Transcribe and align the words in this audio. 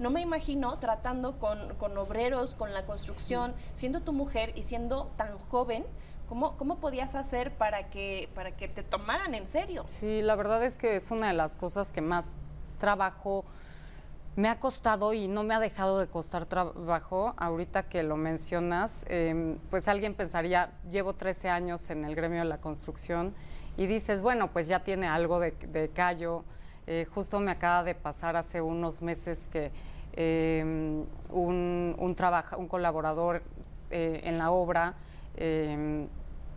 no 0.00 0.10
me 0.10 0.20
imagino 0.20 0.78
tratando 0.78 1.38
con, 1.38 1.74
con 1.76 1.96
obreros, 1.96 2.56
con 2.56 2.72
la 2.72 2.84
construcción, 2.84 3.54
siendo 3.74 4.00
tu 4.00 4.12
mujer 4.12 4.52
y 4.56 4.62
siendo 4.62 5.12
tan 5.16 5.38
joven, 5.38 5.84
¿Cómo, 6.28 6.56
¿Cómo, 6.56 6.78
podías 6.78 7.16
hacer 7.16 7.50
para 7.50 7.90
que, 7.90 8.28
para 8.36 8.52
que 8.52 8.68
te 8.68 8.84
tomaran 8.84 9.34
en 9.34 9.48
serio? 9.48 9.84
Sí, 9.88 10.22
la 10.22 10.36
verdad 10.36 10.64
es 10.64 10.76
que 10.76 10.94
es 10.94 11.10
una 11.10 11.26
de 11.26 11.32
las 11.32 11.58
cosas 11.58 11.90
que 11.90 12.00
más 12.02 12.36
trabajo 12.78 13.44
me 14.36 14.48
ha 14.48 14.60
costado 14.60 15.12
y 15.12 15.26
no 15.26 15.42
me 15.42 15.54
ha 15.54 15.60
dejado 15.60 15.98
de 15.98 16.06
costar 16.06 16.46
trabajo. 16.46 17.34
Ahorita 17.36 17.88
que 17.88 18.02
lo 18.02 18.16
mencionas, 18.16 19.04
em, 19.08 19.58
pues 19.70 19.88
alguien 19.88 20.14
pensaría, 20.14 20.70
llevo 20.88 21.14
13 21.14 21.48
años 21.48 21.90
en 21.90 22.04
el 22.04 22.14
gremio 22.14 22.38
de 22.38 22.44
la 22.44 22.58
construcción 22.58 23.34
y 23.76 23.86
dices, 23.86 24.22
bueno, 24.22 24.52
pues 24.52 24.68
ya 24.68 24.84
tiene 24.84 25.08
algo 25.08 25.40
de, 25.40 25.90
callo. 25.92 26.44
Eh, 26.86 27.06
justo 27.12 27.40
me 27.40 27.50
acaba 27.50 27.82
de 27.82 27.94
pasar 27.94 28.36
hace 28.36 28.60
unos 28.60 29.02
meses 29.02 29.48
que 29.48 29.72
em, 30.14 31.04
un, 31.30 31.94
un, 31.98 32.16
un 32.56 32.68
colaborador 32.68 33.42
eh, 33.90 34.20
en 34.24 34.38
la 34.38 34.50
obra 34.50 34.94
em, 35.36 36.08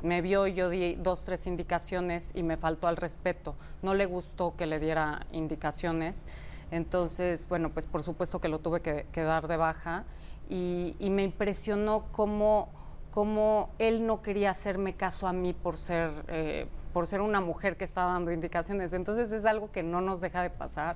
me 0.04 0.22
vio 0.22 0.45
y 0.48 0.54
yo 0.54 0.70
di 0.70 0.95
dos, 0.95 1.23
tres 1.23 1.48
indicaciones 1.48 2.31
y 2.36 2.44
me 2.44 2.58
faltó 2.58 2.88
al 2.88 2.98
respeto. 2.98 3.55
No 3.81 3.94
le 3.94 4.05
gustó 4.05 4.55
que 4.55 4.66
le 4.66 4.80
diera 4.80 5.26
indicaciones. 5.31 6.28
Entonces, 6.72 7.48
bueno, 7.48 7.70
pues 7.70 7.86
por 7.86 8.04
supuesto 8.04 8.40
que 8.40 8.50
lo 8.50 8.59
tuve 8.59 8.81
que, 8.81 9.23
dar 9.23 9.48
de 9.48 9.58
baja 9.58 10.04
y, 10.50 10.95
me 11.00 11.23
impresionó 11.23 12.06
cómo, 12.12 12.70
cómo, 13.13 13.70
él 13.77 14.08
no 14.08 14.23
quería 14.23 14.49
hacerme 14.49 14.95
caso 14.95 15.27
a 15.27 15.34
mí 15.34 15.53
por 15.53 15.77
ser, 15.77 16.09
eh, 16.30 16.66
por 16.94 17.05
ser 17.05 17.22
una 17.22 17.41
mujer 17.41 17.77
que 17.77 17.84
estaba 17.84 18.13
dando 18.13 18.31
indicaciones. 18.31 18.91
Entonces 18.91 19.31
es 19.31 19.45
algo 19.45 19.72
que 19.72 19.84
no 19.84 20.02
nos 20.02 20.20
deja 20.20 20.41
de 20.41 20.49
pasar. 20.49 20.95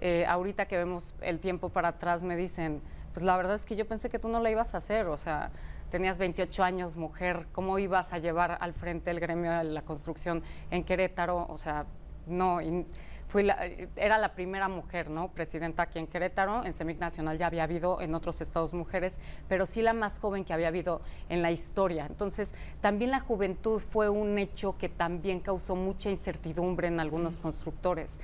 Eh, 0.00 0.24
ahorita 0.26 0.66
que 0.66 0.78
vemos 0.78 1.14
el 1.20 1.40
tiempo 1.40 1.68
para 1.68 1.88
atrás 1.88 2.22
me 2.22 2.36
dicen, 2.36 2.80
pues 3.12 3.24
la 3.26 3.36
verdad 3.36 3.54
es 3.54 3.66
que 3.66 3.76
yo 3.76 3.86
pensé 3.86 4.08
que 4.08 4.18
tú 4.18 4.28
no 4.28 4.40
la 4.40 4.50
ibas 4.50 4.74
a 4.74 4.78
hacer, 4.78 5.08
o 5.08 5.18
sea, 5.18 5.50
tenías 5.90 6.16
28 6.16 6.64
años, 6.64 6.96
mujer, 6.96 7.46
¿cómo 7.52 7.78
ibas 7.78 8.14
a 8.14 8.18
llevar 8.18 8.56
al 8.60 8.72
frente 8.72 9.10
el 9.10 9.20
gremio 9.20 9.52
de 9.52 9.64
la 9.64 9.82
construcción 9.82 10.42
en 10.70 10.84
Querétaro? 10.84 11.46
O 11.50 11.58
sea, 11.58 11.84
no 12.26 12.60
era 13.96 14.18
la 14.18 14.34
primera 14.34 14.68
mujer, 14.68 15.10
¿no? 15.10 15.28
Presidenta 15.28 15.82
aquí 15.84 15.98
en 15.98 16.06
Querétaro, 16.06 16.64
en 16.64 16.72
CEMIC 16.72 16.98
Nacional 16.98 17.36
ya 17.36 17.46
había 17.46 17.64
habido 17.64 18.00
en 18.00 18.14
otros 18.14 18.40
estados 18.40 18.72
mujeres, 18.74 19.18
pero 19.48 19.66
sí 19.66 19.82
la 19.82 19.92
más 19.92 20.18
joven 20.18 20.44
que 20.44 20.52
había 20.52 20.68
habido 20.68 21.02
en 21.28 21.42
la 21.42 21.50
historia. 21.50 22.06
Entonces, 22.06 22.54
también 22.80 23.10
la 23.10 23.20
juventud 23.20 23.80
fue 23.80 24.08
un 24.08 24.38
hecho 24.38 24.78
que 24.78 24.88
también 24.88 25.40
causó 25.40 25.76
mucha 25.76 26.10
incertidumbre 26.10 26.88
en 26.88 27.00
algunos 27.00 27.40
constructores. 27.40 28.18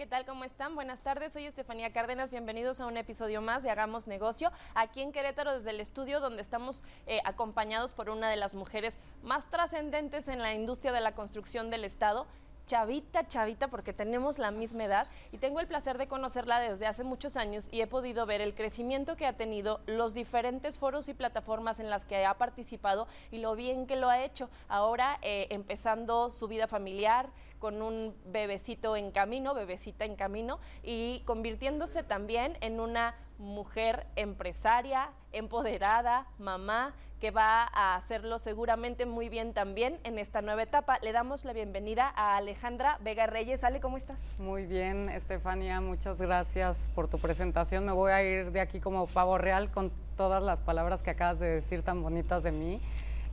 ¿Qué 0.00 0.06
tal? 0.06 0.24
¿Cómo 0.24 0.44
están? 0.44 0.74
Buenas 0.74 1.02
tardes, 1.02 1.34
soy 1.34 1.44
Estefanía 1.44 1.92
Cárdenas, 1.92 2.30
bienvenidos 2.30 2.80
a 2.80 2.86
un 2.86 2.96
episodio 2.96 3.42
más 3.42 3.62
de 3.62 3.68
Hagamos 3.68 4.08
Negocio, 4.08 4.50
aquí 4.74 5.02
en 5.02 5.12
Querétaro 5.12 5.52
desde 5.52 5.68
el 5.68 5.78
estudio 5.78 6.20
donde 6.20 6.40
estamos 6.40 6.84
eh, 7.06 7.20
acompañados 7.26 7.92
por 7.92 8.08
una 8.08 8.30
de 8.30 8.36
las 8.36 8.54
mujeres 8.54 8.96
más 9.22 9.50
trascendentes 9.50 10.26
en 10.28 10.38
la 10.38 10.54
industria 10.54 10.92
de 10.92 11.02
la 11.02 11.12
construcción 11.12 11.68
del 11.68 11.84
Estado, 11.84 12.26
chavita, 12.70 13.26
chavita, 13.26 13.68
porque 13.68 13.92
tenemos 13.92 14.38
la 14.38 14.52
misma 14.52 14.84
edad 14.84 15.08
y 15.32 15.38
tengo 15.38 15.58
el 15.58 15.66
placer 15.66 15.98
de 15.98 16.06
conocerla 16.06 16.60
desde 16.60 16.86
hace 16.86 17.02
muchos 17.02 17.36
años 17.36 17.68
y 17.70 17.82
he 17.82 17.86
podido 17.86 18.24
ver 18.24 18.40
el 18.40 18.54
crecimiento 18.54 19.16
que 19.16 19.26
ha 19.26 19.32
tenido, 19.32 19.80
los 19.86 20.14
diferentes 20.14 20.78
foros 20.78 21.08
y 21.08 21.14
plataformas 21.14 21.80
en 21.80 21.90
las 21.90 22.04
que 22.04 22.24
ha 22.24 22.34
participado 22.34 23.08
y 23.32 23.38
lo 23.38 23.56
bien 23.56 23.88
que 23.88 23.96
lo 23.96 24.08
ha 24.08 24.22
hecho. 24.22 24.48
Ahora 24.68 25.18
eh, 25.20 25.48
empezando 25.50 26.30
su 26.30 26.46
vida 26.46 26.68
familiar 26.68 27.28
con 27.60 27.82
un 27.82 28.16
bebecito 28.26 28.96
en 28.96 29.12
camino, 29.12 29.54
bebecita 29.54 30.04
en 30.04 30.16
camino 30.16 30.58
y 30.82 31.22
convirtiéndose 31.26 32.02
también 32.02 32.58
en 32.60 32.80
una 32.80 33.14
mujer 33.38 34.06
empresaria, 34.16 35.10
empoderada, 35.32 36.26
mamá, 36.38 36.94
que 37.20 37.30
va 37.30 37.68
a 37.72 37.96
hacerlo 37.96 38.38
seguramente 38.38 39.04
muy 39.04 39.28
bien 39.28 39.52
también 39.52 40.00
en 40.04 40.18
esta 40.18 40.40
nueva 40.40 40.62
etapa. 40.62 40.98
Le 41.02 41.12
damos 41.12 41.44
la 41.44 41.52
bienvenida 41.52 42.10
a 42.16 42.38
Alejandra 42.38 42.98
Vega 43.02 43.26
Reyes. 43.26 43.62
Ale, 43.62 43.80
¿cómo 43.80 43.98
estás? 43.98 44.40
Muy 44.40 44.64
bien, 44.64 45.10
Estefania, 45.10 45.82
muchas 45.82 46.18
gracias 46.20 46.90
por 46.94 47.08
tu 47.08 47.18
presentación. 47.18 47.84
Me 47.84 47.92
voy 47.92 48.12
a 48.12 48.22
ir 48.22 48.52
de 48.52 48.60
aquí 48.62 48.80
como 48.80 49.06
pavo 49.06 49.36
real 49.36 49.70
con 49.70 49.92
todas 50.16 50.42
las 50.42 50.60
palabras 50.60 51.02
que 51.02 51.10
acabas 51.10 51.38
de 51.38 51.48
decir 51.50 51.82
tan 51.82 52.02
bonitas 52.02 52.42
de 52.42 52.52
mí. 52.52 52.80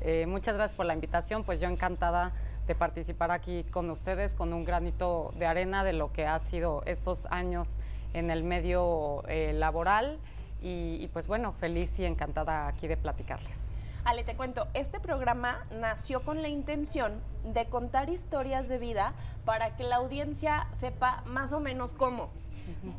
Eh, 0.01 0.25
muchas 0.27 0.55
gracias 0.55 0.75
por 0.75 0.85
la 0.85 0.93
invitación, 0.93 1.45
pues 1.45 1.61
yo 1.61 1.69
encantada 1.69 2.33
de 2.67 2.75
participar 2.75 3.31
aquí 3.31 3.63
con 3.63 3.89
ustedes 3.89 4.33
con 4.33 4.53
un 4.53 4.65
granito 4.65 5.33
de 5.37 5.45
arena 5.45 5.83
de 5.83 5.93
lo 5.93 6.11
que 6.11 6.27
ha 6.27 6.37
sido 6.39 6.83
estos 6.85 7.25
años 7.27 7.79
en 8.13 8.29
el 8.29 8.43
medio 8.43 9.23
eh, 9.27 9.53
laboral 9.53 10.19
y, 10.61 11.07
pues 11.13 11.27
bueno, 11.27 11.53
feliz 11.53 11.97
y 11.99 12.05
encantada 12.05 12.67
aquí 12.67 12.87
de 12.87 12.97
platicarles. 12.97 13.59
Ale, 14.03 14.23
te 14.23 14.35
cuento, 14.35 14.67
este 14.73 14.99
programa 14.99 15.65
nació 15.79 16.23
con 16.23 16.41
la 16.41 16.49
intención 16.49 17.21
de 17.43 17.67
contar 17.67 18.09
historias 18.09 18.67
de 18.67 18.79
vida 18.79 19.13
para 19.45 19.75
que 19.75 19.83
la 19.83 19.97
audiencia 19.97 20.67
sepa 20.73 21.23
más 21.25 21.51
o 21.53 21.59
menos 21.59 21.93
cómo. 21.93 22.29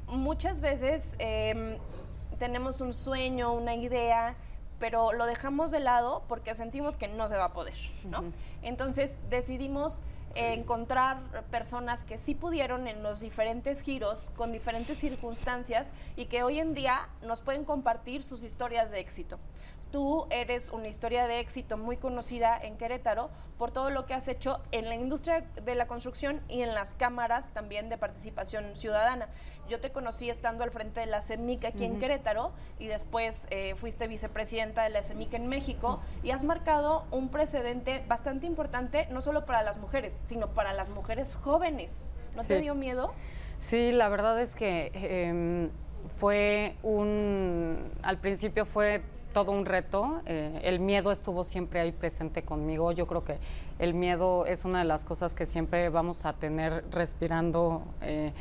Muchas 0.07 0.61
veces 0.61 1.17
em, 1.19 1.77
tenemos 2.39 2.81
un 2.81 2.95
sueño, 2.95 3.53
una 3.53 3.75
idea, 3.75 4.35
pero 4.79 5.13
lo 5.13 5.27
dejamos 5.27 5.71
de 5.71 5.81
lado 5.81 6.23
porque 6.29 6.55
sentimos 6.55 6.97
que 6.97 7.09
no 7.09 7.29
se 7.29 7.37
va 7.37 7.47
a 7.47 7.53
poder, 7.53 7.77
¿no? 8.05 8.25
Entonces 8.63 9.19
decidimos 9.29 10.01
encontrar 10.35 11.19
personas 11.51 12.05
que 12.05 12.19
sí 12.19 12.35
pudieron 12.35 12.87
en 12.87 13.03
los 13.03 13.21
diferentes 13.21 13.81
giros, 13.81 14.31
con 14.37 14.53
diferentes 14.53 14.99
circunstancias 14.99 15.93
y 16.17 16.27
que 16.27 16.43
hoy 16.43 16.61
en 16.61 16.75
día 16.75 17.09
nos 17.23 17.41
pueden 17.41 17.65
compartir 17.65 18.23
sus 18.23 18.43
historias 18.43 18.91
de 18.91 19.01
éxito. 19.01 19.39
Tú 19.91 20.27
eres 20.29 20.71
una 20.71 20.89
historia 20.89 21.27
de 21.27 21.41
éxito 21.41 21.79
muy 21.79 21.97
conocida 21.97 22.59
en 22.61 22.77
Querétaro 22.77 23.31
por 23.57 23.71
todo 23.71 23.89
lo 23.89 24.05
que 24.05 24.13
has 24.13 24.29
hecho 24.29 24.61
en 24.71 24.87
la 24.87 24.95
industria 24.95 25.47
de 25.65 25.75
la 25.75 25.87
construcción 25.87 26.43
y 26.47 26.61
en 26.61 26.75
las 26.75 26.95
cámaras 26.95 27.53
también 27.53 27.89
de 27.89 27.97
participación 27.97 28.77
ciudadana. 28.77 29.29
Yo 29.67 29.81
te 29.81 29.91
conocí 29.91 30.29
estando 30.29 30.63
al 30.63 30.71
frente 30.71 31.01
de 31.01 31.07
la 31.07 31.23
CEMIC 31.23 31.65
aquí 31.65 31.85
en 31.85 31.99
Querétaro 31.99 32.53
y 32.79 32.89
después 32.89 33.47
eh, 33.51 33.75
fuiste 33.77 34.09
vicepresidenta 34.09 34.83
de 34.85 34.91
la 34.91 35.03
CEMIC 35.03 35.33
en 35.35 35.47
México 35.47 36.01
y 36.23 36.33
has 36.33 36.45
marcado 36.45 37.07
un 37.11 37.31
precedente 37.31 38.05
bastante 38.07 38.47
importante 38.47 39.09
no 39.11 39.23
solo 39.23 39.47
para 39.47 39.63
las 39.63 39.79
mujeres, 39.79 40.21
sino 40.23 40.49
para 40.49 40.75
las 40.75 40.91
mujeres 40.91 41.37
jóvenes. 41.37 42.09
¿No 42.37 42.45
te 42.45 42.61
dio 42.61 42.75
miedo? 42.75 43.15
Sí, 43.59 43.91
la 43.91 44.09
verdad 44.09 44.41
es 44.41 44.55
que 44.55 44.93
em, 44.95 45.71
fue 46.19 46.77
un, 46.83 47.91
al 48.03 48.19
principio 48.19 48.65
fue 48.65 49.03
todo 49.45 49.53
un 49.53 49.67
reto. 49.67 50.21
Eh, 50.27 50.63
el 50.65 50.81
miedo 50.81 51.13
estuvo 51.13 51.45
siempre 51.45 51.79
ahí 51.79 51.93
presente 51.93 52.43
conmigo. 52.43 52.91
Yo 52.91 53.07
creo 53.07 53.23
que 53.23 53.39
el 53.79 53.95
miedo 53.95 54.47
es 54.47 54.65
una 54.65 54.81
de 54.81 54.85
las 54.85 55.05
cosas 55.05 55.37
que 55.37 55.47
siempre 55.47 55.91
vamos 55.91 56.27
a 56.27 56.33
tener 56.33 56.85
respirando 56.91 57.85
eh, 58.03 58.33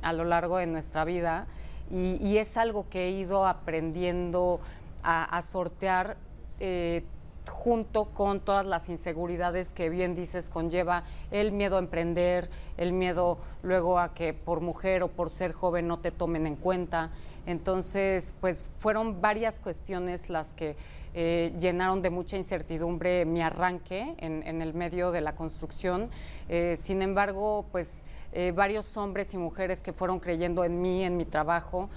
a 0.00 0.12
lo 0.12 0.24
largo 0.24 0.58
de 0.58 0.66
nuestra 0.66 1.04
vida. 1.04 1.48
Y, 1.90 2.36
es 2.36 2.56
algo 2.56 2.88
que 2.88 3.08
he 3.08 3.10
ido 3.10 3.48
aprendiendo 3.48 4.60
a, 5.02 5.42
sortear. 5.42 6.16
Eh, 6.60 7.02
junto 7.48 8.04
con 8.04 8.40
todas 8.40 8.66
las 8.66 8.90
inseguridades 8.90 9.72
que 9.72 9.88
bien 9.88 10.14
dices 10.14 10.50
conlleva 10.50 11.04
el 11.30 11.50
miedo 11.50 11.76
a 11.76 11.78
emprender, 11.78 12.50
el 12.76 12.92
miedo 12.92 13.38
luego 13.62 13.98
a 13.98 14.12
que 14.12 14.34
por 14.34 14.60
mujer 14.60 15.02
o 15.02 15.08
por 15.08 15.30
ser 15.30 15.52
joven 15.52 15.88
no 15.88 15.98
te 15.98 16.12
tomen 16.12 16.46
en 16.46 16.56
cuenta. 16.56 17.10
Entonces, 17.48 18.34
pues 18.42 18.62
fueron 18.78 19.22
varias 19.22 19.58
cuestiones 19.58 20.28
las 20.28 20.52
que 20.52 20.76
eh, 21.14 21.54
llenaron 21.58 22.02
de 22.02 22.10
mucha 22.10 22.36
incertidumbre 22.36 23.24
mi 23.24 23.40
arranque 23.40 24.14
en, 24.18 24.60
el 24.60 24.74
medio 24.74 25.12
de 25.12 25.22
la 25.22 25.34
construcción. 25.34 26.10
Eh, 26.50 26.76
sin 26.78 27.00
embargo, 27.00 27.64
pues 27.72 28.04
eh, 28.34 28.52
varios 28.54 28.94
hombres 28.98 29.32
y 29.32 29.38
mujeres 29.38 29.82
que 29.82 29.94
fueron 29.94 30.20
creyendo 30.20 30.62
en 30.62 30.82
mí, 30.82 31.02
en 31.04 31.16
mi 31.16 31.24
trabajo, 31.24 31.88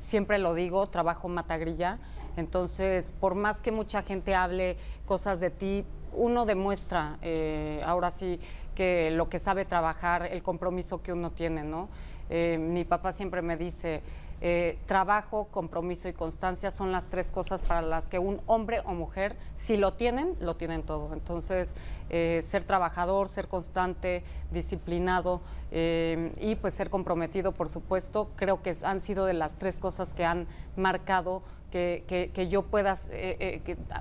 siempre 0.00 0.38
lo 0.40 0.54
digo, 0.54 0.88
trabajo 0.88 1.28
matagrilla. 1.28 2.00
Entonces, 2.36 3.12
por 3.20 3.36
más 3.36 3.62
que 3.62 3.70
mucha 3.70 4.02
gente 4.02 4.34
hable 4.34 4.76
cosas 5.06 5.38
de 5.38 5.50
ti, 5.50 5.84
uno 6.14 6.46
demuestra 6.46 7.20
ahora 7.86 8.10
sí 8.10 8.40
que 8.74 9.12
lo 9.12 9.28
que 9.28 9.38
sabe 9.38 9.64
trabajar, 9.64 10.26
el 10.26 10.42
compromiso 10.42 11.00
que 11.00 11.12
uno 11.12 11.30
tiene, 11.30 11.62
¿no? 11.62 11.88
Mi 12.28 12.84
papá 12.84 13.12
siempre 13.12 13.42
me 13.42 13.56
dice, 13.56 14.02
Eh, 14.44 14.76
trabajo, 14.86 15.44
compromiso 15.52 16.08
y 16.08 16.12
constancia 16.12 16.72
son 16.72 16.90
las 16.90 17.06
tres 17.06 17.30
cosas 17.30 17.62
para 17.62 17.80
las 17.80 18.08
que 18.08 18.18
un 18.18 18.42
hombre 18.46 18.80
o 18.80 18.92
mujer, 18.92 19.36
si 19.54 19.76
lo 19.76 19.92
tienen, 19.92 20.34
lo 20.40 20.56
tienen 20.56 20.82
todo. 20.82 21.12
Entonces, 21.12 21.76
eh, 22.10 22.40
ser 22.42 22.64
trabajador, 22.64 23.28
ser 23.28 23.46
constante, 23.46 24.24
disciplinado 24.50 25.42
eh, 25.70 26.32
y 26.40 26.56
pues 26.56 26.74
ser 26.74 26.90
comprometido, 26.90 27.52
por 27.52 27.68
supuesto, 27.68 28.30
creo 28.34 28.62
que 28.62 28.74
han 28.82 28.98
sido 28.98 29.26
de 29.26 29.34
las 29.34 29.54
tres 29.54 29.78
cosas 29.78 30.12
que 30.12 30.24
han 30.24 30.48
marcado 30.76 31.44
que, 31.70 32.48
yo 32.50 32.64
pueda 32.64 32.96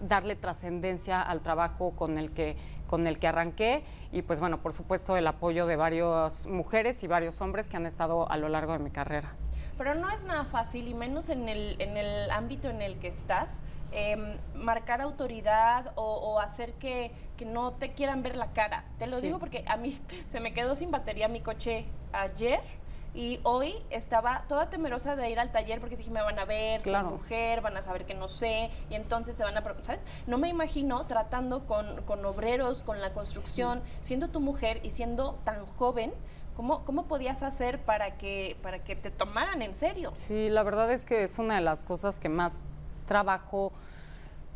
darle 0.03 0.35
trascendencia 0.35 1.21
al 1.21 1.41
trabajo 1.41 1.91
con 1.91 2.17
el 2.17 2.31
que 2.31 2.57
con 2.88 3.07
el 3.07 3.19
que 3.19 3.27
arranqué 3.27 3.83
y 4.11 4.21
pues 4.23 4.41
bueno, 4.41 4.61
por 4.61 4.73
supuesto 4.73 5.15
el 5.15 5.25
apoyo 5.25 5.65
de 5.65 5.77
varias 5.77 6.45
mujeres 6.45 7.01
y 7.03 7.07
varios 7.07 7.39
hombres 7.39 7.69
que 7.69 7.77
han 7.77 7.85
estado 7.85 8.29
a 8.29 8.35
lo 8.35 8.49
largo 8.49 8.73
de 8.73 8.79
mi 8.79 8.91
carrera. 8.91 9.33
Pero 9.81 9.95
no 9.95 10.11
es 10.11 10.25
nada 10.25 10.45
fácil, 10.45 10.87
y 10.87 10.93
menos 10.93 11.29
en 11.29 11.49
el, 11.49 11.75
en 11.81 11.97
el 11.97 12.29
ámbito 12.29 12.69
en 12.69 12.83
el 12.83 12.99
que 12.99 13.07
estás, 13.07 13.61
em, 13.91 14.37
marcar 14.53 15.01
autoridad 15.01 15.91
o, 15.95 16.39
hacer 16.39 16.73
que, 16.73 17.11
que, 17.35 17.45
no 17.45 17.71
te 17.71 17.91
quieran 17.93 18.21
ver 18.21 18.35
la 18.35 18.53
cara. 18.53 18.85
Te 18.99 19.07
lo 19.07 19.19
digo 19.21 19.39
porque 19.39 19.65
a 19.67 19.77
mí 19.77 19.99
se 20.27 20.39
me 20.39 20.53
quedó 20.53 20.75
sin 20.75 20.91
batería 20.91 21.27
mi 21.29 21.41
coche 21.41 21.85
ayer. 22.13 22.61
Y 23.15 23.39
hoy 23.41 23.73
estaba 23.89 24.43
toda 24.47 24.69
temerosa 24.69 25.15
de 25.15 25.31
ir 25.31 25.39
al 25.39 25.51
taller 25.51 25.79
porque 25.79 25.97
dije, 25.97 26.11
me 26.11 26.21
van 26.21 26.37
a 26.37 26.45
ver, 26.45 26.83
soy 26.83 27.01
mujer, 27.01 27.61
van 27.61 27.75
a 27.75 27.81
saber 27.81 28.05
que 28.05 28.13
no 28.13 28.27
sé, 28.27 28.69
y 28.91 28.93
entonces 28.93 29.35
se 29.35 29.43
van 29.43 29.57
a... 29.57 29.63
¿Sabes? 29.81 30.01
No 30.27 30.37
me 30.37 30.47
imagino 30.47 31.07
tratando 31.07 31.65
con, 31.65 32.03
con 32.03 32.23
obreros, 32.23 32.83
con 32.83 33.01
la 33.01 33.13
construcción, 33.13 33.81
siendo 34.01 34.27
tu 34.27 34.41
mujer 34.41 34.79
y 34.83 34.91
siendo 34.91 35.39
tan 35.43 35.65
joven, 35.65 36.13
¿Cómo, 36.56 36.83
¿Cómo, 36.83 37.06
podías 37.06 37.44
hacer 37.44 37.80
para 37.80 38.18
que, 38.18 38.57
para 38.62 38.83
que 38.83 38.95
te 38.95 39.09
tomaran 39.09 39.62
en 39.62 39.74
serio? 39.74 40.12
Sí, 40.15 40.50
la 40.50 40.63
verdad 40.63 40.92
es 40.92 41.06
que 41.06 41.24
es 41.24 41.39
una 41.39 41.56
de 41.56 41.62
las 41.62 41.86
cosas 41.86 42.19
que 42.19 42.30
más 42.30 42.62
trabajo 43.06 43.71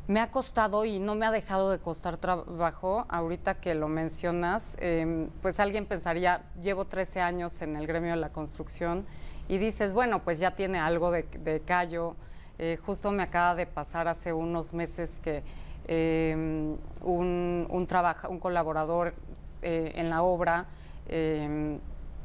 me 0.08 0.20
ha 0.20 0.30
costado 0.30 0.86
y 0.86 1.00
no 1.00 1.16
me 1.16 1.26
ha 1.26 1.32
dejado 1.32 1.72
de 1.72 1.80
costar 1.80 2.18
trabajo. 2.18 3.06
Ahorita 3.10 3.56
que 3.56 3.74
lo 3.74 3.88
mencionas, 3.88 4.76
em, 4.80 5.30
pues 5.42 5.60
alguien 5.60 5.86
pensaría, 5.86 6.44
llevo 6.62 6.86
13 6.86 7.22
años 7.22 7.62
en 7.62 7.76
el 7.76 7.88
gremio 7.88 8.12
de 8.12 8.18
la 8.18 8.30
construcción 8.30 9.06
y 9.48 9.58
dices, 9.58 9.94
bueno, 9.94 10.24
pues 10.24 10.38
ya 10.40 10.52
tiene 10.52 10.80
algo 10.80 11.12
de, 11.12 11.62
callo. 11.66 12.16
Eh, 12.60 12.78
justo 12.86 13.12
me 13.12 13.24
acaba 13.24 13.56
de 13.56 13.66
pasar 13.66 14.08
hace 14.08 14.32
unos 14.32 14.74
meses 14.74 15.20
que 15.20 15.44
em, 15.88 16.78
un, 17.02 17.68
un, 17.70 17.88
un 18.30 18.40
colaborador 18.40 19.14
eh, 19.62 19.94
en 19.96 20.10
la 20.10 20.22
obra 20.22 20.68
Em, 21.08 21.80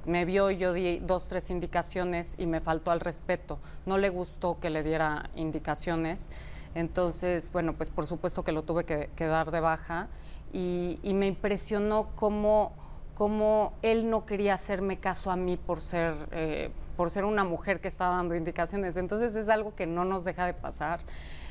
me 0.06 0.24
vio, 0.24 0.50
yo 0.50 0.72
di 0.72 0.98
dos, 0.98 1.26
tres 1.28 1.50
indicaciones 1.50 2.34
y 2.38 2.46
me 2.46 2.60
faltó 2.60 2.90
al 2.90 3.00
respeto. 3.00 3.58
No 3.86 3.98
le 3.98 4.08
gustó 4.08 4.58
que 4.58 4.70
le 4.70 4.82
diera 4.82 5.30
indicaciones. 5.36 6.30
Entonces, 6.74 7.50
bueno, 7.52 7.74
pues 7.74 7.90
por 7.90 8.06
supuesto 8.06 8.42
que 8.44 8.52
lo 8.52 8.62
tuve 8.62 8.84
que, 8.84 9.26
dar 9.26 9.50
de 9.50 9.60
baja 9.60 10.08
y, 10.52 10.98
me 11.04 11.26
impresionó 11.26 12.08
cómo, 12.14 12.72
cómo, 13.14 13.74
él 13.82 14.08
no 14.08 14.24
quería 14.24 14.54
hacerme 14.54 14.98
caso 14.98 15.30
a 15.30 15.36
mí 15.36 15.56
por 15.56 15.80
ser, 15.80 16.14
eh, 16.30 16.70
por 16.96 17.10
ser 17.10 17.24
una 17.24 17.44
mujer 17.44 17.80
que 17.80 17.88
estaba 17.88 18.16
dando 18.16 18.34
indicaciones. 18.34 18.96
Entonces 18.96 19.34
es 19.34 19.48
algo 19.48 19.74
que 19.74 19.86
no 19.86 20.04
nos 20.04 20.24
deja 20.24 20.46
de 20.46 20.54
pasar. 20.54 21.00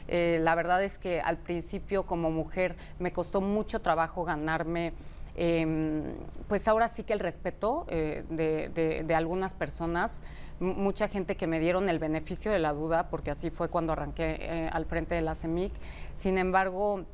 Eh, 0.07 0.39
la 0.41 0.55
verdad 0.55 0.83
es 0.83 0.97
que 0.97 1.21
al 1.21 1.37
principio 1.37 2.07
como 2.07 2.31
mujer 2.31 2.75
me 2.97 3.11
costó 3.11 3.41
mucho 3.41 3.81
trabajo 3.81 4.23
ganarme 4.25 4.93
Em, 5.41 6.03
pues 6.49 6.67
ahora 6.67 6.89
sí 6.89 7.03
que 7.03 7.13
el 7.13 7.21
respeto 7.21 7.85
eh, 7.87 8.25
de, 8.29 9.15
algunas 9.15 9.53
personas, 9.53 10.21
mucha 10.59 11.07
gente 11.07 11.37
que 11.37 11.47
me 11.47 11.61
dieron 11.61 11.87
el 11.87 11.97
beneficio 11.97 12.51
de 12.51 12.59
la 12.59 12.73
duda, 12.73 13.07
porque 13.07 13.31
así 13.31 13.49
fue 13.49 13.69
cuando 13.69 13.93
arranqué 13.93 14.37
eh, 14.41 14.69
al 14.69 14.83
frente 14.83 15.15
de 15.15 15.21
la 15.21 15.35
CEMIC. 15.35 15.71
Sin 16.13 16.37
embargo, 16.37 17.05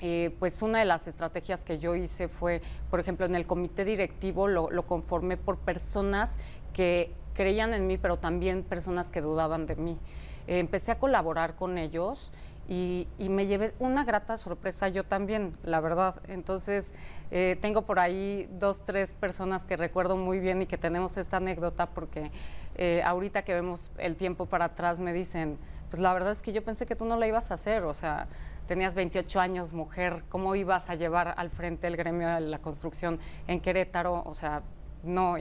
eh, 0.00 0.36
pues 0.38 0.60
una 0.60 0.80
de 0.80 0.84
las 0.84 1.06
estrategias 1.06 1.64
que 1.64 1.78
yo 1.78 1.94
hice 1.94 2.28
fue, 2.28 2.60
por 2.90 3.00
ejemplo, 3.00 3.24
en 3.24 3.34
el 3.34 3.46
comité 3.46 3.86
directivo 3.86 4.46
lo, 4.46 4.68
lo 4.68 4.86
conformé 4.86 5.38
por 5.38 5.56
personas 5.56 6.36
que 6.74 7.14
creían 7.32 7.72
en 7.72 7.86
mí, 7.86 7.96
pero 7.96 8.18
también 8.18 8.62
personas 8.62 9.10
que 9.10 9.22
dudaban 9.22 9.64
de 9.64 9.76
mí. 9.76 9.98
empecé 10.46 10.92
a 10.92 10.98
colaborar 10.98 11.56
con 11.56 11.78
ellos 11.78 12.30
y, 12.68 13.06
me 13.18 13.46
llevé 13.46 13.74
una 13.78 14.04
grata 14.04 14.36
sorpresa 14.36 14.88
yo 14.88 15.04
también, 15.04 15.52
la 15.64 15.80
verdad. 15.80 16.20
Entonces, 16.28 16.92
eh, 17.30 17.58
tengo 17.60 17.82
por 17.82 17.98
ahí 17.98 18.48
dos, 18.52 18.84
tres 18.84 19.14
personas 19.14 19.66
que 19.66 19.76
recuerdo 19.76 20.16
muy 20.16 20.38
bien 20.38 20.62
y 20.62 20.66
que 20.66 20.78
tenemos 20.78 21.16
esta 21.16 21.38
anécdota 21.38 21.90
porque 21.90 22.30
eh, 22.76 23.02
ahorita 23.04 23.42
que 23.42 23.54
vemos 23.54 23.90
el 23.98 24.16
tiempo 24.16 24.46
para 24.46 24.66
atrás 24.66 24.98
me 24.98 25.12
dicen, 25.12 25.58
pues 25.90 26.00
la 26.00 26.12
verdad 26.14 26.32
es 26.32 26.42
que 26.42 26.52
yo 26.52 26.64
pensé 26.64 26.86
que 26.86 26.96
tú 26.96 27.04
no 27.04 27.16
la 27.16 27.26
ibas 27.26 27.50
a 27.50 27.54
hacer, 27.54 27.84
o 27.84 27.94
sea, 27.94 28.28
tenías 28.66 28.94
28 28.94 29.40
años, 29.40 29.72
mujer, 29.72 30.24
¿cómo 30.28 30.54
ibas 30.54 30.88
a 30.90 30.94
llevar 30.94 31.34
al 31.36 31.50
frente 31.50 31.86
el 31.86 31.96
gremio 31.96 32.28
de 32.28 32.40
la 32.40 32.58
construcción 32.58 33.20
en 33.46 33.60
Querétaro? 33.60 34.22
O 34.24 34.34
sea, 34.34 34.62
no 35.02 35.36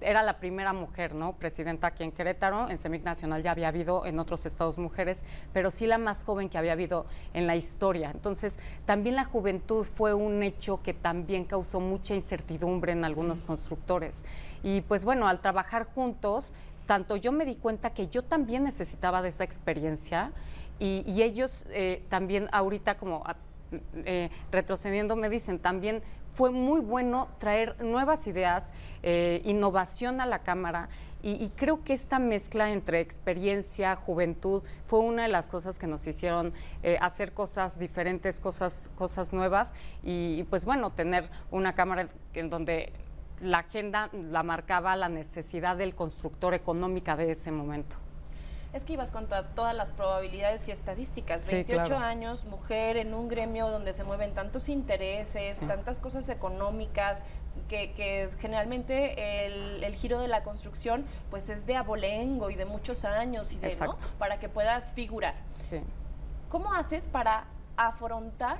era 0.00 0.22
la 0.22 0.38
primera 0.38 0.72
mujer, 0.72 1.14
¿no? 1.14 1.32
Presidenta 1.32 1.86
aquí 1.88 2.04
en 2.04 2.12
Querétaro, 2.12 2.68
en 2.68 2.76
CEMIC 2.76 3.02
Nacional 3.02 3.42
ya 3.42 3.52
había 3.52 3.68
habido 3.68 4.04
en 4.04 4.18
otros 4.18 4.44
estados 4.44 4.78
mujeres, 4.78 5.24
pero 5.52 5.70
sí 5.70 5.86
la 5.86 5.98
más 5.98 6.24
joven 6.24 6.50
que 6.50 6.58
había 6.58 6.72
habido 6.72 7.06
en 7.32 7.46
la 7.46 7.56
historia. 7.56 8.10
Entonces, 8.10 8.58
también 8.84 9.16
la 9.16 9.24
juventud 9.24 9.86
fue 9.86 10.12
un 10.12 10.42
hecho 10.42 10.82
que 10.82 10.92
también 10.92 11.44
causó 11.44 11.80
mucha 11.80 12.14
incertidumbre 12.14 12.92
en 12.92 13.04
algunos 13.04 13.44
constructores. 13.44 14.22
Y 14.62 14.82
pues 14.82 15.04
bueno, 15.04 15.26
al 15.26 15.40
trabajar 15.40 15.86
juntos, 15.94 16.52
tanto 16.86 17.16
yo 17.16 17.32
me 17.32 17.46
di 17.46 17.56
cuenta 17.56 17.94
que 17.94 18.08
yo 18.08 18.22
también 18.22 18.64
necesitaba 18.64 19.22
de 19.22 19.30
esa 19.30 19.44
experiencia 19.44 20.32
y, 20.78 21.22
ellos 21.22 21.64
eh, 21.70 22.02
también 22.08 22.48
ahorita 22.50 22.96
como 22.96 23.22
eh, 24.04 24.30
retrocediendo 24.50 25.14
me 25.16 25.28
dicen 25.28 25.58
también 25.58 26.02
fue 26.34 26.50
muy 26.50 26.80
bueno 26.80 27.28
traer 27.38 27.82
nuevas 27.82 28.26
ideas, 28.26 28.72
eh, 29.02 29.42
innovación 29.44 30.20
a 30.20 30.26
la 30.26 30.40
Cámara 30.40 30.88
y, 31.24 31.50
creo 31.50 31.84
que 31.84 31.92
esta 31.92 32.18
mezcla 32.18 32.72
entre 32.72 32.98
experiencia, 32.98 33.94
juventud, 33.94 34.64
fue 34.84 34.98
una 34.98 35.22
de 35.22 35.28
las 35.28 35.46
cosas 35.46 35.78
que 35.78 35.86
nos 35.86 36.04
hicieron 36.08 36.52
eh, 36.82 36.98
hacer 37.00 37.32
cosas 37.32 37.78
diferentes, 37.78 38.40
cosas, 38.40 38.90
cosas 38.96 39.32
nuevas 39.32 39.72
y, 40.02 40.42
pues 40.50 40.64
bueno, 40.64 40.90
tener 40.90 41.30
una 41.52 41.76
Cámara 41.76 42.08
en 42.34 42.50
donde 42.50 42.92
la 43.40 43.58
agenda 43.58 44.10
la 44.12 44.42
marcaba 44.42 44.96
la 44.96 45.08
necesidad 45.08 45.76
del 45.76 45.94
constructor 45.94 46.54
económica 46.54 47.14
de 47.14 47.30
ese 47.30 47.52
momento 47.52 48.01
es 48.72 48.84
que 48.84 48.94
ibas 48.94 49.10
contra 49.10 49.54
todas 49.54 49.74
las 49.74 49.90
probabilidades 49.90 50.66
y 50.68 50.72
estadísticas. 50.72 51.46
28 51.46 51.96
años, 51.96 52.46
mujer 52.46 52.96
en 52.96 53.12
un 53.12 53.28
gremio 53.28 53.68
donde 53.68 53.92
se 53.92 54.02
mueven 54.02 54.32
tantos 54.32 54.68
intereses, 54.68 55.60
tantas 55.66 56.00
cosas 56.00 56.28
económicas, 56.28 57.22
que, 57.68 58.30
generalmente 58.38 59.46
el, 59.46 59.94
giro 59.94 60.20
de 60.20 60.28
la 60.28 60.42
construcción 60.42 61.04
pues 61.30 61.48
es 61.48 61.66
de 61.66 61.76
abolengo 61.76 62.50
y 62.50 62.54
de 62.54 62.64
muchos 62.64 63.04
años 63.04 63.52
y 63.52 63.58
de, 63.58 63.76
¿no? 63.76 63.98
Para 64.18 64.38
que 64.38 64.48
puedas 64.48 64.92
figurar. 64.92 65.34
¿Cómo 66.48 66.72
haces 66.74 67.06
para 67.06 67.46
afrontar 67.76 68.58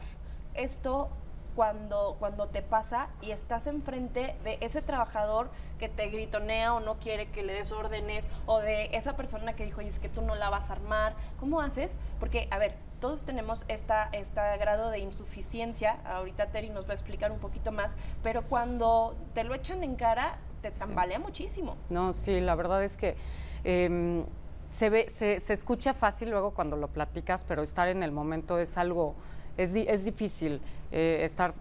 esto 0.54 1.10
cuando, 1.54 2.16
cuando 2.18 2.48
te 2.48 2.62
pasa 2.62 3.08
y 3.20 3.30
estás 3.30 3.66
enfrente 3.66 4.36
de 4.44 4.58
ese 4.60 4.82
trabajador 4.82 5.50
que 5.78 5.88
te 5.88 6.08
gritonea 6.08 6.74
o 6.74 6.80
no 6.80 6.98
quiere 6.98 7.26
que 7.26 7.42
le 7.42 7.52
des 7.52 7.72
órdenes 7.72 8.28
o 8.46 8.60
de 8.60 8.90
esa 8.92 9.16
persona 9.16 9.54
que 9.54 9.64
dijo, 9.64 9.80
oye, 9.80 9.88
es 9.88 9.98
que 9.98 10.08
tú 10.08 10.22
no 10.22 10.34
la 10.34 10.50
vas 10.50 10.70
a 10.70 10.74
armar. 10.74 11.14
¿Cómo 11.38 11.60
haces? 11.60 11.98
Porque, 12.20 12.48
a 12.50 12.58
ver, 12.58 12.74
todos 13.00 13.24
tenemos 13.24 13.64
esta, 13.68 14.08
este 14.12 14.40
grado 14.58 14.90
de 14.90 15.00
insuficiencia, 15.00 15.98
ahorita 16.04 16.46
Terry 16.46 16.70
nos 16.70 16.86
va 16.86 16.92
a 16.92 16.94
explicar 16.94 17.32
un 17.32 17.38
poquito 17.38 17.72
más, 17.72 17.96
pero 18.22 18.42
cuando 18.42 19.14
te 19.34 19.44
lo 19.44 19.54
echan 19.54 19.82
en 19.82 19.96
cara, 19.96 20.38
te 20.62 20.70
tambalea 20.70 21.18
muchísimo. 21.18 21.76
No, 21.90 22.12
sí, 22.12 22.40
la 22.40 22.54
verdad 22.54 22.82
es 22.82 22.96
que... 22.96 23.16
Em, 23.64 24.24
se, 24.70 24.88
ve, 24.88 25.10
se, 25.10 25.38
se 25.38 25.52
escucha 25.52 25.92
fácil 25.92 26.30
luego 26.30 26.52
cuando 26.52 26.78
lo 26.78 26.88
platicas, 26.88 27.44
pero 27.44 27.60
estar 27.60 27.88
en 27.88 28.02
el 28.02 28.10
momento 28.10 28.58
es 28.58 28.78
algo 28.78 29.14
es, 29.56 29.74
es 29.74 30.04
difícil 30.04 30.60
eh, 30.92 31.20
estar 31.22 31.54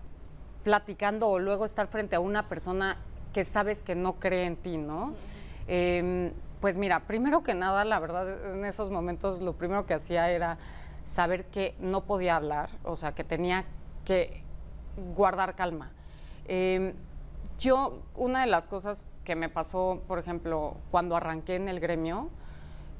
platicando 0.64 1.30
o 1.30 1.40
luego 1.40 1.66
estar 1.66 1.88
frente 1.88 2.16
a 2.16 2.20
una 2.20 2.48
persona 2.48 2.98
que 3.34 3.44
sabes 3.46 3.84
que 3.84 3.96
no 3.96 4.20
cree 4.20 4.46
en 4.46 4.58
ti, 4.58 4.78
¿no? 4.78 5.14
Em, 5.68 6.32
pues 6.60 6.78
mira, 6.78 7.02
primero 7.08 7.42
que 7.42 7.56
nada, 7.56 7.86
la 7.86 8.00
verdad, 8.00 8.54
en 8.54 8.66
esos 8.66 8.92
momentos 8.92 9.42
lo 9.42 9.54
primero 9.54 9.86
que 9.86 9.94
hacía 9.94 10.30
era 10.30 10.58
saber 11.06 11.46
que 11.46 11.76
no 11.80 12.04
podía 12.04 12.36
hablar, 12.36 12.70
o 12.84 12.96
sea, 12.96 13.14
que 13.14 13.24
tenía 13.24 13.66
que 14.06 14.44
guardar 15.16 15.56
calma. 15.56 15.92
Em, 16.48 16.94
yo, 17.58 18.02
una 18.16 18.42
de 18.42 18.48
las 18.48 18.70
cosas 18.70 19.06
que 19.24 19.36
me 19.36 19.50
pasó, 19.50 20.02
por 20.08 20.20
ejemplo, 20.20 20.76
cuando 20.92 21.16
arranqué 21.16 21.56
en 21.56 21.70
el 21.70 21.80
gremio, 21.80 22.30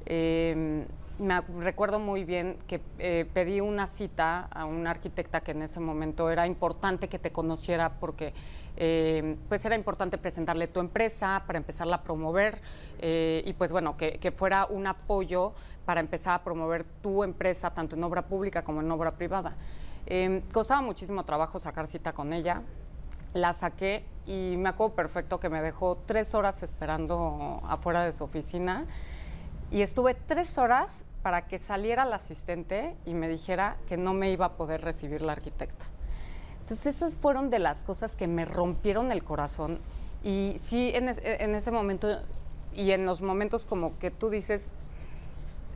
em, 0.06 0.86
me 1.22 1.40
recuerdo 1.60 2.00
muy 2.00 2.24
bien 2.24 2.58
que 2.66 2.80
eh, 2.98 3.28
pedí 3.32 3.60
una 3.60 3.86
cita 3.86 4.48
a 4.50 4.64
una 4.64 4.90
arquitecta 4.90 5.40
que 5.40 5.52
en 5.52 5.62
ese 5.62 5.78
momento 5.78 6.28
era 6.30 6.46
importante 6.48 7.08
que 7.08 7.18
te 7.20 7.30
conociera 7.30 8.00
porque 8.00 8.34
eh, 8.76 9.36
pues 9.48 9.64
era 9.64 9.76
importante 9.76 10.18
presentarle 10.18 10.66
tu 10.66 10.80
empresa 10.80 11.44
para 11.46 11.58
empezarla 11.58 11.96
a 11.96 12.02
promover 12.02 12.60
eh, 12.98 13.42
y 13.46 13.52
pues 13.52 13.70
bueno, 13.70 13.96
que, 13.96 14.18
que, 14.18 14.32
fuera 14.32 14.66
un 14.66 14.86
apoyo 14.86 15.52
para 15.84 16.00
empezar 16.00 16.34
a 16.34 16.42
promover 16.42 16.84
tu 16.84 17.22
empresa 17.22 17.72
tanto 17.72 17.94
en 17.94 18.02
obra 18.02 18.26
pública 18.26 18.64
como 18.64 18.80
en 18.80 18.90
obra 18.90 19.12
privada. 19.12 19.54
costaba 20.52 20.80
muchísimo 20.80 21.24
trabajo 21.24 21.60
sacar 21.60 21.86
cita 21.86 22.12
con 22.12 22.32
ella, 22.32 22.62
la 23.32 23.52
saqué 23.52 24.04
y 24.26 24.56
me 24.58 24.70
acuerdo 24.70 24.96
perfecto 24.96 25.38
que 25.38 25.48
me 25.48 25.62
dejó 25.62 25.98
tres 26.04 26.34
horas 26.34 26.64
esperando 26.64 27.60
afuera 27.68 28.04
de 28.04 28.10
su 28.10 28.24
oficina 28.24 28.86
y 29.70 29.82
estuve 29.82 30.14
tres 30.14 30.58
horas 30.58 31.06
para 31.22 31.46
que 31.46 31.58
saliera 31.58 32.04
la 32.04 32.16
asistente 32.16 32.96
y 33.06 33.14
me 33.14 33.28
dijera 33.28 33.76
que 33.86 33.96
no 33.96 34.12
me 34.12 34.30
iba 34.30 34.46
a 34.46 34.52
poder 34.52 34.82
recibir 34.82 35.22
la 35.22 35.32
arquitecta. 35.32 35.84
Entonces 36.60 36.96
esas 36.96 37.14
fueron 37.14 37.50
de 37.50 37.58
las 37.58 37.84
cosas 37.84 38.16
que 38.16 38.26
me 38.26 38.44
rompieron 38.44 39.12
el 39.12 39.22
corazón. 39.24 39.78
Y 40.24 40.54
sí 40.56 40.92
en, 40.94 41.08
ese 41.08 41.70
momento 41.70 42.08
y 42.72 42.92
en 42.92 43.04
los 43.04 43.22
momentos 43.22 43.64
como 43.64 43.98
que 43.98 44.10
tú 44.10 44.30
dices, 44.30 44.72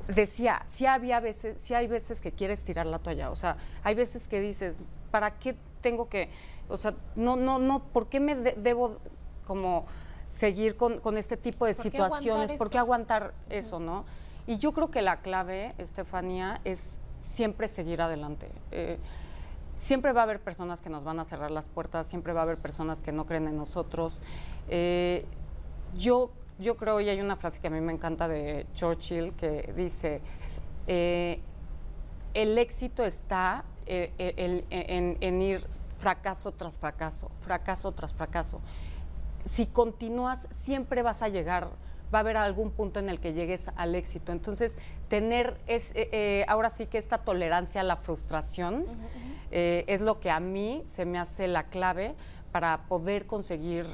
decía, 0.08 0.64
sí 0.68 0.86
había 0.86 1.20
veces, 1.20 1.60
sí 1.60 1.74
hay 1.74 1.86
veces 1.88 2.20
que 2.20 2.32
quieres 2.32 2.64
tirar 2.64 2.86
la 2.86 3.00
toalla, 3.00 3.30
o 3.30 3.36
sea, 3.36 3.56
hay 3.82 3.96
veces 3.96 4.28
que 4.28 4.40
dices, 4.40 4.78
¿para 5.10 5.32
qué 5.32 5.56
tengo 5.80 6.08
que, 6.08 6.30
o 6.68 6.76
sea, 6.76 6.94
no, 7.16 7.36
no, 7.36 7.58
no, 7.58 7.80
¿por 7.82 8.08
qué 8.08 8.20
me 8.20 8.36
debo 8.36 8.96
como 9.46 9.84
seguir 10.28 10.76
con, 10.76 11.00
este 11.16 11.36
tipo 11.36 11.66
de 11.66 11.74
situaciones, 11.74 12.52
¿por 12.52 12.70
qué 12.70 12.78
aguantar 12.78 13.34
eso, 13.50 13.80
no? 13.80 14.04
Y 14.46 14.58
yo 14.58 14.72
creo 14.72 14.90
que 14.90 15.02
la 15.02 15.20
clave, 15.20 15.74
Estefanía, 15.78 16.60
es 16.64 17.00
siempre 17.20 17.68
seguir 17.68 18.00
adelante. 18.00 18.50
Eh, 18.70 18.98
siempre 19.76 20.12
va 20.12 20.20
a 20.20 20.24
haber 20.24 20.40
personas 20.40 20.80
que 20.80 20.90
nos 20.90 21.04
van 21.04 21.18
a 21.20 21.24
cerrar 21.24 21.50
las 21.50 21.68
puertas, 21.68 22.06
siempre 22.06 22.32
va 22.32 22.40
a 22.40 22.42
haber 22.44 22.58
personas 22.58 23.02
que 23.02 23.12
no 23.12 23.26
creen 23.26 23.48
en 23.48 23.56
nosotros. 23.56 24.20
Eh, 24.68 25.24
yo, 25.96 26.30
yo 26.58 26.76
creo, 26.76 27.00
y 27.00 27.08
hay 27.08 27.20
una 27.20 27.36
frase 27.36 27.60
que 27.60 27.66
a 27.66 27.70
mí 27.70 27.80
me 27.80 27.92
encanta 27.92 28.28
de 28.28 28.66
Churchill, 28.74 29.34
que 29.34 29.72
dice, 29.76 30.20
eh, 30.86 31.40
el 32.34 32.56
éxito 32.58 33.04
está 33.04 33.64
en 33.86 35.42
ir 35.42 35.66
fracaso 35.98 36.52
tras 36.52 36.76
fracaso, 36.76 37.30
fracaso 37.40 37.92
tras 37.92 38.12
fracaso 38.12 38.60
si 39.46 39.66
continúas, 39.66 40.48
siempre 40.50 41.02
vas 41.02 41.22
a 41.22 41.28
llegar, 41.28 41.70
va 42.12 42.18
a 42.18 42.20
haber 42.20 42.36
algún 42.36 42.70
punto 42.70 43.00
en 43.00 43.08
el 43.08 43.20
que 43.20 43.32
llegues 43.32 43.70
al 43.76 43.94
éxito. 43.94 44.32
Entonces, 44.32 44.78
tener 45.08 45.58
es, 45.66 45.92
eh, 45.92 46.08
eh, 46.12 46.44
ahora 46.48 46.70
sí 46.70 46.86
que 46.86 46.98
esta 46.98 47.18
tolerancia 47.18 47.80
a 47.80 47.84
la 47.84 47.96
frustración 47.96 48.86
eh, 49.50 49.84
es 49.86 50.00
lo 50.00 50.20
que 50.20 50.30
a 50.30 50.40
mí 50.40 50.82
se 50.86 51.04
me 51.04 51.18
hace 51.18 51.48
la 51.48 51.64
clave 51.64 52.14
para 52.52 52.86
poder 52.88 53.26
conseguir 53.26 53.86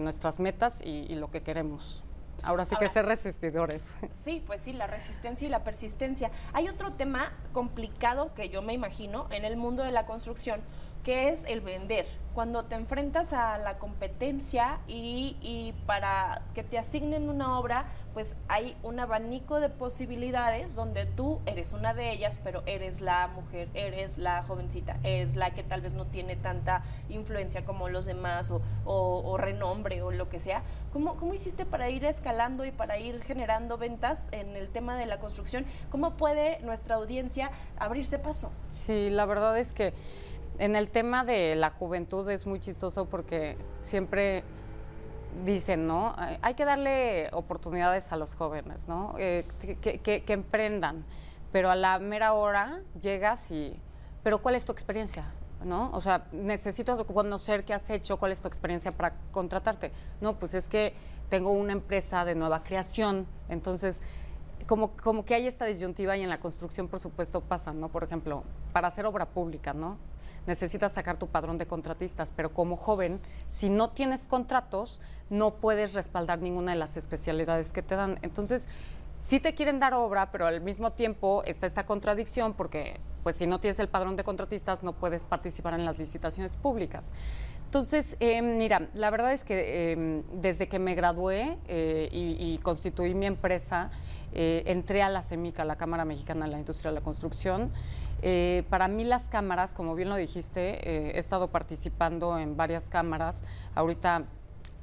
nuestras 0.00 0.40
metas 0.40 0.82
y, 0.84 1.14
lo 1.14 1.30
que 1.30 1.42
queremos. 1.42 2.02
Ahora 2.42 2.64
sí 2.64 2.76
que 2.76 2.88
ser 2.88 3.06
resistidores. 3.06 3.96
Sí, 4.12 4.42
pues 4.46 4.62
sí, 4.62 4.72
la 4.72 4.86
resistencia 4.86 5.46
y 5.46 5.50
la 5.50 5.64
persistencia. 5.64 6.30
Hay 6.52 6.68
otro 6.68 6.92
tema 6.92 7.32
complicado 7.52 8.34
que 8.34 8.50
yo 8.50 8.60
me 8.60 8.74
imagino 8.74 9.26
en 9.30 9.44
el 9.44 9.56
mundo 9.56 9.82
de 9.84 9.92
la 9.92 10.04
construcción, 10.04 10.60
que 11.04 11.30
es 11.30 11.44
el 11.46 11.60
vender. 11.60 12.06
Cuando 12.34 12.64
te 12.64 12.76
enfrentas 12.76 13.32
a 13.32 13.58
la 13.58 13.78
competencia 13.78 14.78
y, 14.86 15.74
para 15.84 16.42
que 16.54 16.62
te 16.62 16.78
asignen 16.78 17.28
una 17.28 17.58
obra, 17.58 17.86
pues 18.14 18.36
hay 18.46 18.76
un 18.84 19.00
abanico 19.00 19.58
de 19.58 19.68
posibilidades 19.68 20.76
donde 20.76 21.06
tú 21.06 21.40
eres 21.44 21.72
una 21.72 21.92
de 21.92 22.12
ellas, 22.12 22.40
pero 22.42 22.62
eres 22.66 23.00
la 23.00 23.26
mujer, 23.26 23.68
eres 23.74 24.16
la 24.16 24.44
jovencita, 24.44 24.98
eres 25.02 25.34
la 25.34 25.52
que 25.54 25.64
tal 25.64 25.80
vez 25.80 25.92
no 25.92 26.06
tiene 26.06 26.36
tanta 26.36 26.84
influencia 27.08 27.64
como 27.64 27.88
los 27.88 28.06
demás 28.06 28.52
o, 28.84 29.36
renombre 29.36 30.00
o 30.02 30.12
lo 30.12 30.28
que 30.28 30.38
sea. 30.38 30.62
¿Cómo, 30.92 31.16
¿Cómo 31.16 31.34
hiciste 31.34 31.66
para 31.66 31.90
ir 31.90 32.04
escalando 32.04 32.64
y 32.64 32.70
para 32.70 32.98
ir 32.98 33.22
generando 33.22 33.76
ventas 33.76 34.28
en 34.32 34.56
el 34.56 34.68
tema 34.68 34.96
de 34.96 35.06
la 35.06 35.18
construcción? 35.18 35.66
¿Cómo 35.90 36.16
puede 36.16 36.60
nuestra 36.60 36.94
audiencia 36.94 37.50
abrirse 37.76 38.20
paso? 38.20 38.52
Sí, 38.70 39.10
la 39.10 39.24
verdad 39.24 39.58
es 39.58 39.72
que 39.72 39.94
en 40.58 40.76
el 40.76 40.90
tema 40.90 41.24
de 41.24 41.54
la 41.54 41.70
juventud 41.70 42.28
es 42.30 42.46
muy 42.46 42.60
chistoso 42.60 43.06
porque 43.06 43.56
siempre 43.82 44.44
dicen, 45.44 45.86
¿no? 45.86 46.14
Hay 46.42 46.54
que 46.54 46.64
darle 46.64 47.28
oportunidades 47.32 48.12
a 48.12 48.16
los 48.16 48.34
jóvenes, 48.34 48.88
¿no? 48.88 49.14
Eh, 49.18 49.46
que, 49.80 50.24
emprendan. 50.28 51.04
Pero 51.52 51.70
a 51.70 51.74
la 51.74 51.98
mera 51.98 52.34
hora 52.34 52.80
llegas 53.00 53.50
y, 53.50 53.76
pero 54.22 54.40
¿cuál 54.40 54.54
es 54.54 54.64
tu 54.64 54.72
experiencia? 54.72 55.24
¿No? 55.64 55.90
O 55.92 56.00
sea, 56.00 56.26
necesito 56.32 57.06
conocer 57.06 57.64
qué 57.64 57.74
has 57.74 57.90
hecho, 57.90 58.18
cuál 58.18 58.32
es 58.32 58.40
tu 58.40 58.48
experiencia 58.48 58.92
para 58.92 59.14
contratarte. 59.30 59.92
No, 60.20 60.38
pues 60.38 60.54
es 60.54 60.68
que 60.68 60.94
tengo 61.28 61.50
una 61.52 61.72
empresa 61.72 62.24
de 62.24 62.34
nueva 62.34 62.62
creación, 62.62 63.26
entonces 63.48 64.00
como, 64.66 64.92
como 64.92 65.24
que 65.24 65.34
hay 65.34 65.46
esta 65.46 65.64
disyuntiva 65.64 66.16
y 66.16 66.22
en 66.22 66.28
la 66.28 66.38
construcción, 66.38 66.88
por 66.88 67.00
supuesto, 67.00 67.40
pasa, 67.40 67.72
¿no? 67.72 67.88
Por 67.88 68.04
ejemplo, 68.04 68.44
para 68.72 68.88
hacer 68.88 69.04
obra 69.04 69.26
pública, 69.26 69.74
¿no? 69.74 69.98
Necesitas 70.46 70.92
sacar 70.92 71.16
tu 71.16 71.28
padrón 71.28 71.58
de 71.58 71.66
contratistas, 71.66 72.32
pero 72.34 72.52
como 72.52 72.76
joven, 72.76 73.20
si 73.48 73.68
no 73.68 73.90
tienes 73.90 74.28
contratos, 74.28 75.00
no 75.28 75.56
puedes 75.56 75.94
respaldar 75.94 76.40
ninguna 76.40 76.72
de 76.72 76.78
las 76.78 76.96
especialidades 76.96 77.72
que 77.72 77.82
te 77.82 77.96
dan. 77.96 78.18
Entonces, 78.22 78.68
sí 79.20 79.40
te 79.40 79.54
quieren 79.54 79.78
dar 79.78 79.94
obra, 79.94 80.30
pero 80.30 80.46
al 80.46 80.60
mismo 80.60 80.92
tiempo 80.92 81.42
está 81.44 81.66
esta 81.66 81.86
contradicción 81.86 82.54
porque 82.54 83.00
pues 83.22 83.36
si 83.36 83.46
no 83.46 83.60
tienes 83.60 83.78
el 83.78 83.88
padrón 83.88 84.16
de 84.16 84.24
contratistas 84.24 84.82
no 84.82 84.94
puedes 84.94 85.24
participar 85.24 85.74
en 85.74 85.84
las 85.84 85.98
licitaciones 85.98 86.56
públicas. 86.56 87.12
Entonces, 87.66 88.16
em, 88.18 88.56
mira, 88.56 88.88
la 88.94 89.10
verdad 89.10 89.32
es 89.32 89.44
que 89.44 89.92
em, 89.92 90.22
desde 90.40 90.68
que 90.68 90.78
me 90.78 90.94
gradué 90.94 91.58
eh, 91.68 92.08
y, 92.10 92.58
constituí 92.58 93.14
mi 93.14 93.26
empresa, 93.26 93.90
eh, 94.32 94.64
entré 94.66 95.02
a 95.02 95.08
la 95.08 95.22
CEMICA, 95.22 95.64
la 95.64 95.76
Cámara 95.76 96.04
Mexicana 96.04 96.46
de 96.46 96.52
la 96.52 96.58
Industria 96.58 96.90
de 96.90 96.96
la 96.96 97.04
Construcción, 97.04 97.72
eh, 98.22 98.64
para 98.68 98.88
mí 98.88 99.04
las 99.04 99.28
cámaras, 99.28 99.74
como 99.74 99.94
bien 99.94 100.08
lo 100.08 100.16
dijiste, 100.16 100.88
eh, 100.88 101.12
he 101.14 101.18
estado 101.18 101.48
participando 101.48 102.38
en 102.38 102.56
varias 102.56 102.88
cámaras. 102.88 103.42
Ahorita 103.74 104.26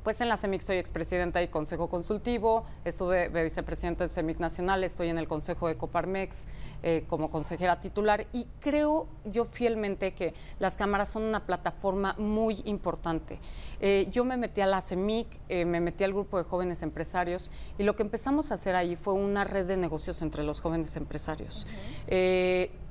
pues 0.03 0.21
en 0.21 0.29
la 0.29 0.37
CEMIC 0.37 0.61
soy 0.61 0.77
expresidenta 0.77 1.43
y 1.43 1.49
consejo 1.49 1.89
consultivo, 1.89 2.63
estuve 2.85 3.27
de 3.27 3.43
vicepresidenta 3.43 4.05
de 4.05 4.09
CEMIC 4.09 4.39
Nacional, 4.39 4.85
estoy 4.85 5.09
en 5.09 5.17
el 5.17 5.27
consejo 5.27 5.67
de 5.67 5.75
Coparmex 5.75 6.47
eh, 6.81 7.03
como 7.09 7.29
consejera 7.29 7.81
titular 7.81 8.25
y 8.31 8.47
creo 8.61 9.09
yo 9.25 9.43
fielmente 9.43 10.13
que 10.13 10.33
las 10.59 10.77
cámaras 10.77 11.09
son 11.09 11.23
una 11.23 11.45
plataforma 11.45 12.15
muy 12.17 12.61
importante. 12.63 13.41
Yo 14.09 14.23
me 14.23 14.37
metí 14.37 14.61
a 14.61 14.65
la 14.65 14.81
CEMIC, 14.81 15.27
me 15.49 15.81
metí 15.81 16.05
al 16.05 16.13
grupo 16.13 16.37
de 16.37 16.45
jóvenes 16.45 16.83
empresarios 16.83 17.51
y 17.77 17.83
lo 17.83 17.97
que 17.97 18.03
empezamos 18.03 18.51
a 18.51 18.53
hacer 18.53 18.77
ahí 18.77 18.95
fue 18.95 19.13
una 19.13 19.43
red 19.43 19.65
de 19.65 19.75
negocios 19.75 20.21
entre 20.21 20.43
los 20.43 20.61
jóvenes 20.61 20.95
empresarios. 20.95 21.67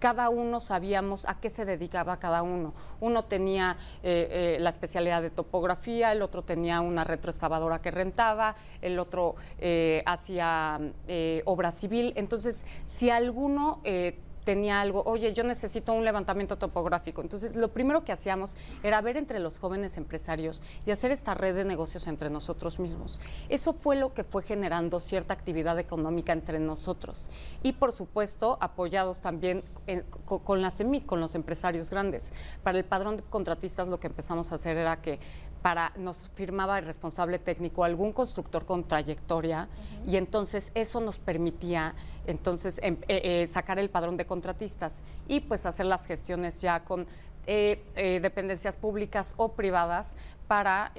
Cada 0.06 0.28
uno 0.28 0.60
sabíamos 0.60 1.26
a 1.26 1.40
qué 1.40 1.50
se 1.50 1.64
dedicaba 1.64 2.20
cada 2.20 2.44
uno. 2.44 2.74
Uno 3.00 3.24
tenía 3.24 3.76
la 4.04 4.70
especialidad 4.70 5.20
de 5.20 5.30
topografía, 5.30 6.12
el 6.12 6.22
otro 6.22 6.42
tenía 6.42 6.80
una 6.80 7.02
retroexcavadora 7.02 7.82
que 7.82 7.90
rentaba, 7.90 8.54
el 8.82 9.00
otro 9.00 9.34
eh, 9.58 10.04
hacía 10.06 10.78
eh, 11.08 11.42
obra 11.44 11.72
civil. 11.72 12.12
Entonces, 12.14 12.64
si 12.86 13.10
alguno 13.10 13.80
eh, 13.82 14.18
tenía 14.46 14.80
algo, 14.80 15.02
oye, 15.06 15.34
yo 15.34 15.42
necesito 15.42 15.92
un 15.92 16.04
levantamiento 16.04 16.56
topográfico. 16.56 17.20
Entonces, 17.20 17.56
lo 17.56 17.68
primero 17.68 18.04
que 18.04 18.12
hacíamos 18.12 18.56
era 18.84 19.00
ver 19.00 19.16
entre 19.16 19.40
los 19.40 19.58
jóvenes 19.58 19.96
empresarios 19.96 20.62
y 20.86 20.92
hacer 20.92 21.10
esta 21.10 21.34
red 21.34 21.56
de 21.56 21.64
negocios 21.64 22.06
entre 22.06 22.30
nosotros 22.30 22.78
mismos. 22.78 23.18
Eso 23.48 23.72
fue 23.72 23.96
lo 23.96 24.14
que 24.14 24.22
fue 24.22 24.44
generando 24.44 25.00
cierta 25.00 25.34
actividad 25.34 25.80
económica 25.80 26.32
entre 26.32 26.60
nosotros. 26.60 27.28
Y, 27.64 27.72
por 27.72 27.90
supuesto, 27.90 28.56
apoyados 28.60 29.18
también 29.18 29.64
con, 30.24 30.62
la 30.62 30.70
SEMI, 30.70 31.00
con 31.00 31.18
los 31.18 31.34
empresarios 31.34 31.90
grandes. 31.90 32.32
Para 32.62 32.78
el 32.78 32.84
padrón 32.84 33.16
de 33.16 33.24
contratistas, 33.24 33.88
lo 33.88 33.98
que 33.98 34.06
empezamos 34.06 34.52
a 34.52 34.54
hacer 34.54 34.76
era 34.76 35.02
que 35.02 35.18
para 35.66 35.92
nos 35.96 36.16
firmaba 36.32 36.78
el 36.78 36.86
responsable 36.86 37.40
técnico 37.40 37.82
algún 37.82 38.12
constructor 38.12 38.64
con 38.64 38.86
trayectoria 38.86 39.68
y 40.06 40.14
entonces 40.14 40.70
eso 40.76 41.00
nos 41.00 41.18
permitía 41.18 41.96
entonces 42.28 42.78
em, 42.84 42.98
eh, 43.08 43.42
eh, 43.42 43.46
sacar 43.48 43.80
el 43.80 43.90
padrón 43.90 44.16
de 44.16 44.26
contratistas 44.26 45.02
y 45.26 45.40
pues 45.40 45.66
hacer 45.66 45.86
las 45.86 46.06
gestiones 46.06 46.60
ya 46.60 46.84
con 46.84 47.08
eh, 47.48 48.20
dependencias 48.22 48.76
públicas 48.76 49.34
o 49.38 49.54
privadas 49.54 50.14
para 50.46 50.92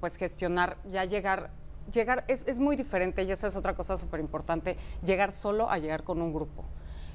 pues 0.00 0.16
gestionar 0.16 0.76
ya 0.84 1.06
llegar 1.06 1.50
llegar 1.90 2.26
es, 2.28 2.44
es 2.46 2.58
muy 2.58 2.76
diferente 2.76 3.22
y 3.22 3.32
esa 3.32 3.46
es 3.46 3.56
otra 3.56 3.74
cosa 3.74 3.96
súper 3.96 4.20
importante 4.20 4.76
llegar 5.02 5.32
solo 5.32 5.70
a 5.70 5.78
llegar 5.78 6.04
con 6.04 6.20
un 6.20 6.34
grupo 6.34 6.66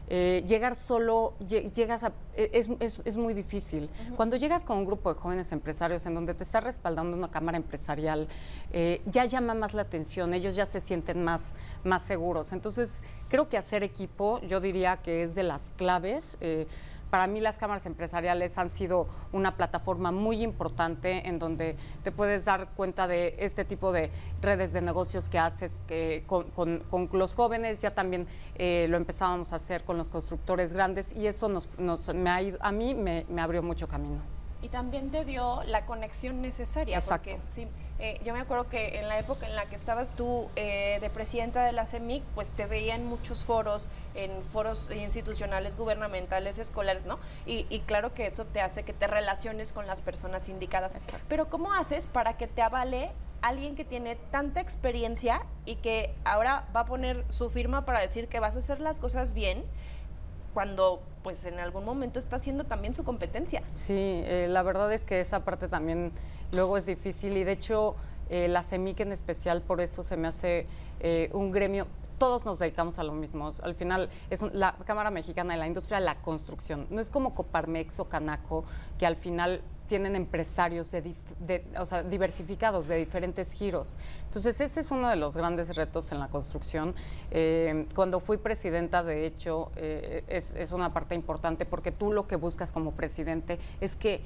eh, 0.08 0.44
llegar 0.48 0.76
solo, 0.76 1.34
llegas 1.40 2.04
a, 2.04 2.14
e, 2.36 2.50
es, 2.54 3.18
muy 3.18 3.34
difícil. 3.34 3.90
Cuando 4.16 4.36
llegas 4.36 4.64
con 4.64 4.78
un 4.78 4.86
grupo 4.86 5.14
de 5.14 5.20
jóvenes 5.20 5.52
empresarios 5.52 6.06
en 6.06 6.14
donde 6.14 6.34
te 6.34 6.44
está 6.44 6.60
respaldando 6.60 7.18
una 7.18 7.32
cámara 7.32 7.58
empresarial, 7.58 8.28
eh, 8.72 9.02
ya 9.06 9.26
llama 9.26 9.54
más 9.54 9.74
la 9.74 9.84
atención, 9.84 10.34
ellos 10.34 10.56
ya 10.56 10.66
se 10.66 10.82
sienten 10.82 11.24
más, 11.24 11.56
más 11.84 12.04
seguros. 12.04 12.52
Entonces, 12.52 13.02
creo 13.30 13.50
que 13.50 13.58
hacer 13.58 13.84
equipo, 13.84 14.40
yo 14.42 14.60
diría 14.60 14.98
que 14.98 15.24
es 15.24 15.34
de 15.36 15.44
las 15.44 15.72
claves. 15.72 16.38
Eh, 16.42 16.68
para 17.16 17.28
mí 17.28 17.40
las 17.40 17.58
cámaras 17.58 17.86
empresariales 17.86 18.58
han 18.58 18.70
sido 18.70 19.08
una 19.32 19.56
plataforma 19.56 20.12
muy 20.12 20.44
importante 20.44 21.30
en 21.30 21.40
donde 21.40 21.78
te 22.04 22.12
puedes 22.12 22.44
dar 22.44 22.72
cuenta 22.76 23.08
de 23.08 23.36
este 23.40 23.64
tipo 23.64 23.94
de 23.94 24.12
redes 24.42 24.74
de 24.74 24.82
negocios 24.82 25.30
que 25.30 25.40
haces 25.40 25.82
con, 26.26 26.84
los 27.14 27.34
jóvenes. 27.34 27.80
Ya 27.80 27.96
también 27.96 28.28
eh, 28.56 28.88
lo 28.90 28.98
empezábamos 28.98 29.54
a 29.54 29.56
hacer 29.56 29.86
con 29.86 29.98
los 29.98 30.10
constructores 30.10 30.74
grandes 30.74 31.16
y 31.16 31.26
eso 31.28 31.48
nos, 31.48 31.70
me 32.14 32.30
ha 32.30 32.42
a 32.60 32.72
mí 32.74 32.94
me 32.94 33.42
abrió 33.42 33.64
mucho 33.64 33.88
camino 33.88 34.35
y 34.66 34.70
también 34.70 35.12
te 35.12 35.26
dio 35.26 35.62
la 35.66 35.86
conexión 35.86 36.42
necesaria. 36.42 36.98
Exacto. 36.98 37.30
Porque 37.30 37.40
sí, 37.46 37.68
eh, 38.00 38.20
yo 38.26 38.34
me 38.34 38.40
acuerdo 38.40 38.68
que 38.68 38.98
en 38.98 39.08
la 39.08 39.20
época 39.20 39.46
en 39.46 39.56
la 39.56 39.68
que 39.68 39.76
estabas 39.76 40.16
tú 40.16 40.50
eh, 40.56 40.98
de 41.02 41.10
presidenta 41.12 41.64
de 41.64 41.72
la 41.72 41.86
CEMIC, 41.86 42.24
pues 42.34 42.50
te 42.50 42.66
veía 42.66 42.96
en 42.96 43.06
muchos 43.06 43.46
foros, 43.46 43.90
en 44.16 44.32
foros 44.52 44.90
institucionales, 44.90 45.78
gubernamentales, 45.78 46.58
escolares, 46.58 47.06
¿no? 47.06 47.20
Y, 47.46 47.68
y 47.70 47.82
claro 47.82 48.16
que 48.16 48.26
eso 48.26 48.46
te 48.46 48.60
hace 48.60 48.82
que 48.82 48.94
te 48.94 49.06
relaciones 49.06 49.72
con 49.72 49.86
las 49.86 50.02
personas 50.02 50.50
indicadas. 50.50 50.96
Exacto. 50.96 51.24
Pero 51.30 51.48
¿cómo 51.48 51.72
haces 51.72 52.08
para 52.08 52.36
que 52.36 52.48
te 52.48 52.64
avale 52.64 53.12
alguien 53.44 53.76
que 53.76 53.86
tiene 53.86 54.16
tanta 54.16 54.62
experiencia 54.62 55.46
y 55.66 55.76
que 55.76 56.16
ahora 56.24 56.66
va 56.76 56.80
a 56.80 56.86
poner 56.86 57.24
su 57.30 57.52
firma 57.52 57.86
para 57.86 58.00
decir 58.00 58.30
que 58.30 58.40
vas 58.40 58.56
a 58.56 58.60
hacer 58.60 58.80
las 58.80 59.00
cosas 59.00 59.36
bien? 59.36 59.64
Cuando 60.56 61.02
pues 61.22 61.46
en 61.46 61.60
algún 61.60 61.84
momento 61.84 62.18
está 62.18 62.38
haciendo 62.38 62.64
también 62.64 62.96
su 62.96 63.04
competencia. 63.04 63.62
Sí, 63.76 63.94
eh, 63.94 64.48
la 64.50 64.64
verdad 64.64 64.92
es 64.94 65.04
que 65.04 65.20
esa 65.20 65.44
parte 65.44 65.68
también 65.68 66.14
luego 66.54 66.78
es 66.78 66.86
difícil 66.86 67.36
y 67.36 67.44
de 67.44 67.52
hecho 67.52 67.96
eh, 68.30 68.48
la 68.48 68.64
CEMIC 68.64 69.02
en 69.02 69.12
especial 69.12 69.62
por 69.62 69.82
eso 69.82 70.02
se 70.02 70.16
me 70.16 70.30
hace 70.30 70.66
eh, 71.02 71.30
un 71.34 71.52
gremio 71.52 71.88
todos 72.18 72.46
nos 72.46 72.60
dedicamos 72.60 72.98
a 72.98 73.04
lo 73.04 73.12
mismo. 73.12 73.52
Al 73.62 73.76
final, 73.76 74.10
es 74.30 74.42
la 74.54 74.78
Cámara 74.86 75.12
Mexicana 75.12 75.54
de 75.54 75.60
la 75.60 75.68
Industria 75.68 76.00
de 76.00 76.06
la 76.06 76.16
Construcción. 76.22 76.88
No 76.90 77.02
es 77.02 77.10
como 77.10 77.36
Coparmex 77.36 78.00
o 78.00 78.08
Canaco, 78.08 78.64
que 78.98 79.06
al 79.06 79.18
final 79.18 79.62
tienen 79.88 80.15
empresarios 80.15 80.92
diversificados 82.10 82.88
de 82.88 82.98
diferentes 82.98 83.51
giros. 83.54 83.98
Entonces, 84.25 84.60
ese 84.62 84.80
es 84.80 84.92
uno 84.92 85.10
de 85.10 85.15
los 85.15 85.38
grandes 85.38 85.75
retos 85.75 86.12
en 86.12 86.20
la 86.20 86.27
construcción. 86.27 86.96
Eh, 87.32 87.86
cuando 87.96 88.20
fui 88.20 88.38
presidenta, 88.38 89.04
de 89.04 89.25
hecho, 89.25 89.72
eh, 89.75 90.24
es, 90.27 90.56
es 90.56 90.72
una 90.72 90.94
parte 90.94 91.15
importante 91.15 91.65
porque 91.65 91.92
tú 91.92 92.12
lo 92.12 92.27
que 92.27 92.36
buscas 92.36 92.72
como 92.72 92.92
presidente 92.92 93.60
es 93.80 93.96
que 93.96 94.22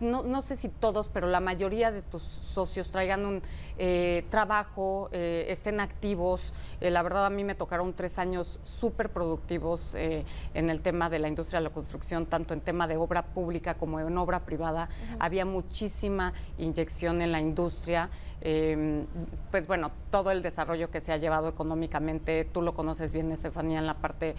no, 0.00 0.42
sé 0.42 0.56
si 0.56 0.68
todos, 0.68 1.08
pero 1.08 1.26
la 1.26 1.40
mayoría 1.40 1.90
de 1.90 2.02
tus 2.02 2.22
socios 2.22 2.90
traigan 2.90 3.26
un 3.26 3.42
eh, 3.78 4.24
trabajo, 4.30 5.08
eh, 5.12 5.46
estén 5.48 5.80
activos. 5.80 6.52
Eh, 6.80 6.90
la 6.90 7.02
verdad 7.02 7.26
a 7.26 7.30
mí 7.30 7.44
me 7.44 7.54
tocaron 7.54 7.92
tres 7.94 8.18
años 8.18 8.60
súper 8.62 9.10
productivos 9.10 9.94
en 9.94 10.68
el 10.68 10.82
tema 10.82 11.10
de 11.10 11.18
la 11.18 11.28
industria 11.28 11.60
de 11.60 11.64
la 11.64 11.74
construcción, 11.74 12.26
tanto 12.26 12.54
en 12.54 12.60
tema 12.60 12.86
de 12.86 12.96
obra 12.96 13.22
pública 13.22 13.74
como 13.74 14.00
en 14.00 14.16
obra 14.18 14.44
privada. 14.44 14.88
Había 15.18 15.44
muchísima 15.44 16.32
inyección 16.58 17.22
en 17.22 17.32
la 17.32 17.40
industria. 17.40 18.10
Em, 18.44 19.06
pues 19.52 19.68
bueno, 19.68 19.90
todo 20.10 20.32
el 20.32 20.42
desarrollo 20.42 20.90
que 20.90 21.00
se 21.00 21.12
ha 21.12 21.16
llevado 21.16 21.48
económicamente, 21.48 22.44
tú 22.44 22.60
lo 22.60 22.74
conoces 22.74 23.12
bien, 23.12 23.30
Estefanía, 23.30 23.78
en 23.78 23.86
la 23.86 23.94
parte 23.94 24.34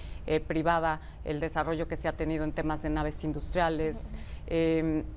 privada, 0.48 1.00
el 1.24 1.40
desarrollo 1.40 1.88
que 1.88 1.96
se 1.96 2.08
ha 2.08 2.14
tenido 2.14 2.44
en 2.44 2.52
temas 2.52 2.82
de 2.82 2.90
naves 2.90 3.24
industriales. 3.24 4.12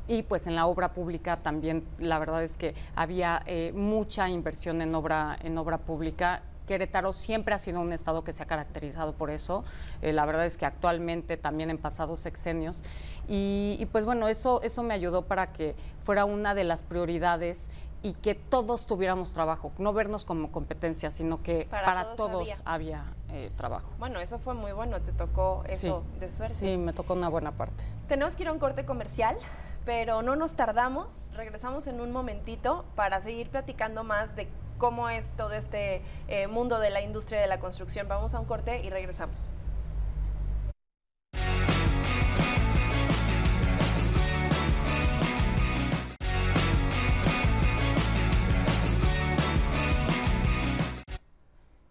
Y 0.09 0.16
pues 0.23 0.47
en 0.47 0.55
la 0.55 0.67
obra 0.67 0.93
pública 0.93 1.39
también 1.39 1.85
la 1.99 2.19
verdad 2.19 2.43
es 2.43 2.57
que 2.57 2.75
había 2.95 3.43
eh, 3.47 3.73
mucha 3.75 4.29
inversión 4.29 4.83
en 4.83 4.95
obra, 4.95 5.37
en 5.43 5.57
obra 5.59 5.79
pública. 5.79 6.43
Querétaro 6.67 7.13
siempre 7.13 7.55
ha 7.55 7.59
sido 7.59 7.81
un 7.81 7.93
estado 7.93 8.25
que 8.25 8.33
se 8.33 8.43
ha 8.43 8.47
caracterizado 8.47 9.15
por 9.15 9.31
eso. 9.31 9.65
Eh, 10.03 10.13
la 10.13 10.27
verdad 10.27 10.47
es 10.47 10.57
que 10.57 10.67
actualmente 10.67 11.37
también 11.37 11.71
en 11.71 11.79
pasados 11.79 12.19
sexenios. 12.19 12.83
Y, 13.29 13.77
y, 13.79 13.87
pues 13.87 14.05
bueno, 14.05 14.27
eso, 14.27 14.61
eso 14.63 14.83
me 14.83 14.93
ayudó 14.93 15.23
para 15.23 15.53
que 15.53 15.77
fuera 16.03 16.25
una 16.25 16.55
de 16.55 16.65
las 16.65 16.83
prioridades 16.83 17.71
y 18.07 18.13
que 18.13 18.37
todos 18.37 18.87
tuviéramos 18.87 19.33
trabajo, 19.33 19.73
no 19.79 19.93
vernos 19.93 20.25
como 20.25 20.53
competencia, 20.53 21.11
sino 21.11 21.43
que 21.43 21.67
para, 21.69 22.15
todos, 22.15 22.49
había, 22.65 23.05
eh, 23.31 23.51
trabajo. 23.57 23.91
Bueno, 23.99 24.21
eso 24.21 24.39
fue 24.39 24.55
muy 24.55 24.71
bueno, 24.71 25.01
te 25.01 25.11
tocó 25.11 25.65
eso 25.69 26.05
de 26.21 26.31
suerte. 26.31 26.55
Sí, 26.55 26.77
me 26.77 26.93
tocó 26.93 27.15
una 27.15 27.29
buena 27.29 27.53
parte. 27.53 27.85
Tenemos 28.07 28.35
que 28.35 28.45
ir 28.45 28.49
a 28.49 28.53
un 28.53 28.61
corte 28.61 28.85
comercial, 28.85 29.37
pero 29.87 30.21
no 30.21 30.35
nos 30.35 30.57
tardamos, 30.57 31.31
regresamos 31.37 31.87
en 31.87 32.01
un 32.01 32.11
momentito 32.11 32.85
para 32.97 33.21
seguir 33.21 33.49
platicando 33.51 34.03
más 34.03 34.35
de 34.35 34.49
cómo 34.79 35.09
es 35.09 35.31
todo 35.37 35.53
este 35.53 36.03
eh, 36.27 36.49
mundo 36.49 36.81
de 36.81 36.91
la 36.91 37.03
industria 37.03 37.41
de 37.41 37.47
la 37.47 37.61
construcción. 37.61 38.09
Vamos 38.09 38.35
a 38.35 38.41
un 38.41 38.47
corte 38.47 38.83
y 38.85 38.91
regresamos. 38.91 39.49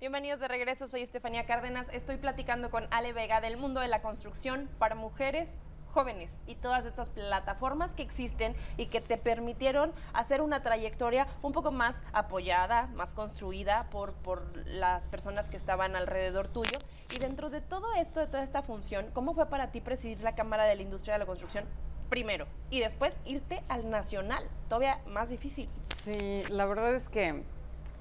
Bienvenidos 0.02 0.42
de 0.42 0.50
regreso, 0.50 0.86
soy 0.88 1.02
Estefanía 1.02 1.46
Cárdenas. 1.46 1.90
Estoy 1.94 2.18
platicando 2.18 2.70
con 2.70 2.88
Ale 2.92 3.14
Vega 3.14 3.40
del 3.40 3.56
mundo 3.56 3.80
de 3.80 3.88
la 3.88 4.02
construcción 4.02 4.70
para 4.80 4.96
mujeres 4.96 5.62
jóvenes 5.96 6.42
y 6.46 6.56
todas 6.56 6.86
estas 6.86 7.08
plataformas 7.08 7.94
que 7.94 8.04
existen 8.04 8.54
y 8.76 8.88
que 8.88 9.00
te 9.00 9.18
permitieron 9.18 9.94
hacer 10.12 10.42
una 10.42 10.62
trayectoria 10.62 11.26
un 11.42 11.54
poco 11.54 11.72
más 11.72 12.04
apoyada, 12.12 12.88
más 12.96 13.14
construida 13.14 13.88
por, 13.92 14.12
por 14.12 14.46
las 14.68 15.08
personas 15.08 15.48
que 15.48 15.56
estaban 15.56 15.96
alrededor 15.96 16.50
tuyo. 16.50 16.78
Y 17.16 17.20
dentro 17.20 17.50
de 17.50 17.62
todo 17.62 17.94
esto, 17.98 18.20
de 18.20 18.28
toda 18.28 18.44
esta 18.44 18.62
función, 18.62 19.06
¿cómo 19.14 19.34
fue 19.34 19.46
para 19.46 19.72
ti 19.72 19.80
presidir 19.80 20.20
la 20.20 20.36
Cámara 20.36 20.66
de 20.66 20.76
la 20.76 20.82
Industria 20.82 21.14
de 21.14 21.20
la 21.20 21.26
Construcción? 21.26 21.64
Primero, 22.10 22.46
y 22.70 22.82
después 22.82 23.18
irte 23.24 23.64
al 23.70 23.90
nacional, 23.90 24.44
todavía 24.68 25.00
más 25.08 25.30
difícil. 25.30 25.70
Sí, 26.04 26.44
la 26.50 26.66
verdad 26.66 26.94
es 26.94 27.08
que 27.08 27.42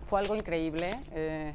fue 0.08 0.18
algo 0.18 0.34
increíble. 0.34 0.90
Eh, 1.12 1.54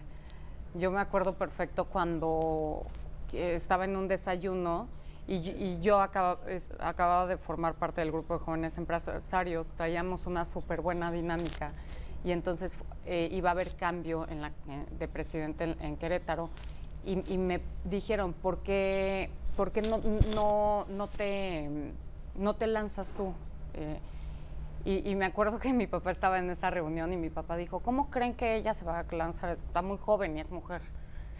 yo 0.74 0.90
me 0.90 1.02
acuerdo 1.02 1.34
perfecto 1.34 1.84
cuando 1.84 2.86
estaba 3.34 3.84
en 3.84 3.98
un 3.98 4.08
desayuno 4.08 4.88
y, 5.30 5.80
yo 5.80 6.00
acababa 6.00 7.28
de 7.28 7.38
formar 7.38 7.76
parte 7.76 8.02
del 8.02 8.12
grupo 8.12 8.34
de 8.34 8.40
jóvenes 8.40 8.78
empresarios, 8.78 9.72
traíamos 9.74 10.26
una 10.26 10.44
súper 10.44 10.82
buena 10.82 11.12
dinámica 11.12 11.72
y 12.24 12.32
entonces 12.32 12.76
eh, 13.06 13.30
iba 13.32 13.50
a 13.50 13.52
haber 13.52 13.76
cambio 13.76 14.28
en 14.28 14.42
la, 14.42 14.52
de 14.98 15.08
presidente 15.08 15.76
en, 15.80 15.98
Querétaro 15.98 16.50
y, 17.06 17.38
me 17.38 17.62
dijeron, 17.86 18.34
¿por 18.34 18.60
qué, 18.60 19.30
por 19.56 19.72
qué 19.72 19.82
no, 19.82 20.00
no, 20.34 20.86
no, 20.90 21.08
te, 21.08 21.70
no 22.36 22.56
te 22.56 22.68
lanzas 22.68 23.12
tú? 23.12 23.34
Eh, 23.76 24.00
y, 24.86 25.16
me 25.16 25.26
acuerdo 25.26 25.60
que 25.60 25.74
mi 25.74 25.86
papá 25.86 26.12
estaba 26.12 26.40
en 26.40 26.50
esa 26.50 26.72
reunión 26.72 27.14
y 27.14 27.18
mi 27.18 27.30
papá 27.30 27.56
dijo, 27.56 27.80
¿cómo 27.82 28.10
creen 28.10 28.34
que 28.34 28.56
ella 28.56 28.74
se 28.74 28.84
va 28.84 29.00
a 29.00 29.16
lanzar? 29.16 29.50
Está 29.50 29.82
muy 29.82 29.98
joven 29.98 30.38
y 30.38 30.40
es 30.40 30.52
mujer. 30.52 30.82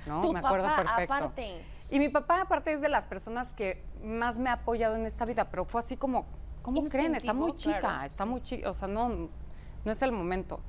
¿no? 0.06 0.32
me 0.32 0.40
acuerdo 0.40 0.68
perfecto. 0.76 1.14
Aparte. 1.14 1.79
Y 1.90 2.00
mi 2.00 2.10
papá 2.10 2.42
aparte 2.42 2.74
es 2.74 2.82
de 2.82 2.90
las 2.90 3.06
personas 3.06 3.54
que 3.54 3.84
más 4.04 4.38
me 4.38 4.50
ha 4.50 4.54
apoyado 4.54 4.96
en 4.96 5.06
esta 5.06 5.26
vida, 5.26 5.50
pero 5.50 5.66
fue 5.66 5.82
así 5.82 5.98
como, 5.98 6.26
¿cómo 6.62 6.84
creen? 6.86 7.16
Está 7.16 7.34
muy 7.34 7.54
chica, 7.54 8.06
está 8.06 8.26
muy 8.26 8.42
chica, 8.42 8.70
o 8.70 8.74
sea, 8.74 8.88
no, 8.88 9.30
no 9.86 9.92
es 9.92 10.02
el 10.02 10.12
momento. 10.12 10.60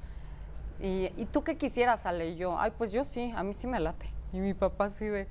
Y, 0.80 1.10
¿Y 1.16 1.26
tú 1.30 1.44
qué 1.44 1.58
quisieras, 1.58 2.06
Ale? 2.06 2.30
Y 2.30 2.36
yo, 2.36 2.58
ay, 2.58 2.72
pues 2.76 2.92
yo 2.92 3.04
sí, 3.04 3.32
a 3.36 3.42
mí 3.42 3.52
sí 3.52 3.66
me 3.66 3.80
late. 3.80 4.06
Y 4.32 4.38
mi 4.38 4.54
papá 4.54 4.86
así 4.86 5.06
de, 5.06 5.28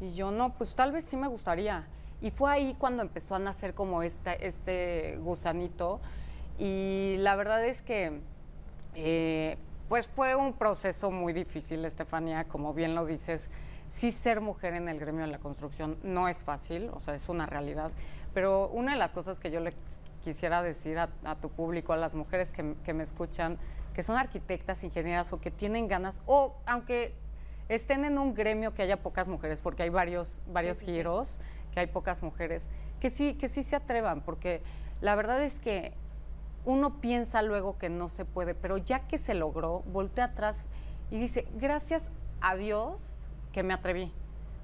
y 0.00 0.12
yo, 0.12 0.30
no, 0.30 0.52
pues 0.54 0.74
tal 0.74 0.92
vez 0.92 1.04
sí 1.04 1.16
me 1.16 1.28
gustaría. 1.28 1.88
Y 2.20 2.30
fue 2.30 2.50
ahí 2.50 2.74
cuando 2.78 3.00
empezó 3.00 3.34
a 3.34 3.38
nacer 3.38 3.72
como 3.72 4.02
este, 4.02 4.46
este 4.46 5.16
gusanito 5.22 6.00
y 6.58 7.16
la 7.18 7.36
verdad 7.36 7.64
es 7.64 7.80
que 7.80 8.20
eh, 8.94 9.56
pues 9.88 10.06
fue 10.08 10.34
un 10.34 10.52
proceso 10.52 11.10
muy 11.10 11.32
difícil, 11.32 11.84
Estefanía, 11.86 12.44
como 12.44 12.74
bien 12.74 12.94
lo 12.94 13.06
dices. 13.06 13.50
Sí 13.90 14.12
ser 14.12 14.40
mujer 14.40 14.74
en 14.74 14.88
el 14.88 15.00
gremio 15.00 15.22
de 15.22 15.32
la 15.32 15.40
construcción 15.40 15.98
no 16.04 16.28
es 16.28 16.44
fácil, 16.44 16.90
o 16.94 17.00
sea, 17.00 17.16
es 17.16 17.28
una 17.28 17.46
realidad. 17.46 17.90
Pero 18.32 18.68
una 18.68 18.92
de 18.92 18.98
las 18.98 19.12
cosas 19.12 19.40
que 19.40 19.50
yo 19.50 19.58
le 19.58 19.74
quisiera 20.22 20.62
decir 20.62 20.96
a, 20.96 21.08
tu 21.40 21.48
público, 21.48 21.92
a 21.92 21.96
las 21.96 22.14
mujeres 22.14 22.52
que, 22.52 22.94
me 22.94 23.02
escuchan, 23.02 23.58
que 23.92 24.04
son 24.04 24.16
arquitectas, 24.16 24.84
ingenieras 24.84 25.32
o 25.32 25.40
que 25.40 25.50
tienen 25.50 25.88
ganas, 25.88 26.22
o 26.26 26.54
aunque 26.66 27.14
estén 27.68 28.04
en 28.04 28.16
un 28.16 28.32
gremio 28.32 28.74
que 28.74 28.82
haya 28.82 29.02
pocas 29.02 29.26
mujeres, 29.26 29.60
porque 29.60 29.82
hay 29.82 29.90
varios, 29.90 30.40
varios 30.46 30.80
giros, 30.80 31.40
que 31.72 31.80
hay 31.80 31.88
pocas 31.88 32.22
mujeres, 32.22 32.68
que 33.00 33.10
sí, 33.10 33.34
que 33.34 33.48
sí 33.48 33.64
se 33.64 33.74
atrevan, 33.74 34.20
porque 34.20 34.62
la 35.00 35.16
verdad 35.16 35.42
es 35.42 35.58
que 35.58 35.94
uno 36.64 37.00
piensa 37.00 37.42
luego 37.42 37.76
que 37.76 37.88
no 37.88 38.08
se 38.08 38.24
puede, 38.24 38.54
pero 38.54 38.76
ya 38.76 39.08
que 39.08 39.18
se 39.18 39.34
logró, 39.34 39.80
voltea 39.86 40.26
atrás 40.26 40.68
y 41.10 41.18
dice, 41.18 41.48
gracias 41.56 42.12
a 42.40 42.54
Dios 42.54 43.19
que 43.52 43.62
me 43.62 43.74
atreví. 43.74 44.12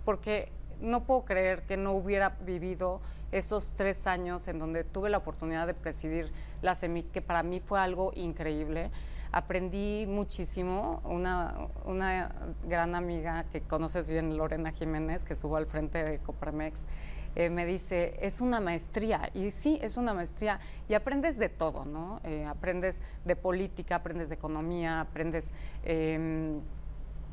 porque 0.04 0.52
no 0.80 1.04
puedo 1.04 1.24
creer 1.24 1.62
que 1.62 1.76
no 1.76 1.92
hubiera 1.92 2.36
vivido 2.44 3.00
esos 3.32 3.72
tres 3.76 4.06
años 4.06 4.46
en 4.48 4.58
donde 4.58 4.84
tuve 4.84 5.10
la 5.10 5.18
oportunidad 5.18 5.66
de 5.66 5.74
presidir 5.74 6.30
la 6.62 6.74
CEMIC, 6.74 7.10
que 7.10 7.22
para 7.22 7.42
mí 7.42 7.60
fue 7.60 7.80
algo 7.80 8.12
increíble. 8.14 8.90
Aprendí 9.32 10.06
muchísimo. 10.06 11.00
Una, 11.04 11.68
una 11.84 12.32
gran 12.66 12.94
amiga 12.94 13.44
que 13.50 13.62
conoces 13.62 14.08
bien, 14.08 14.36
Lorena 14.36 14.70
Jiménez, 14.70 15.24
que 15.24 15.34
estuvo 15.34 15.56
al 15.56 15.66
frente 15.66 16.04
de 16.04 16.18
Coparmex, 16.18 16.86
eh, 17.34 17.50
me 17.50 17.66
dice, 17.66 18.16
es 18.20 18.40
una 18.40 18.60
maestría. 18.60 19.30
Y 19.34 19.50
sí, 19.50 19.78
es 19.82 19.96
una 19.96 20.14
maestría. 20.14 20.58
Y 20.88 20.94
aprendes 20.94 21.36
de 21.36 21.48
todo, 21.48 21.84
¿no? 21.84 22.20
Eh, 22.24 22.46
aprendes 22.46 23.00
de 23.24 23.36
política, 23.36 23.96
aprendes 23.96 24.28
de 24.28 24.36
economía, 24.36 25.00
aprendes... 25.00 25.52
Em, 25.84 26.60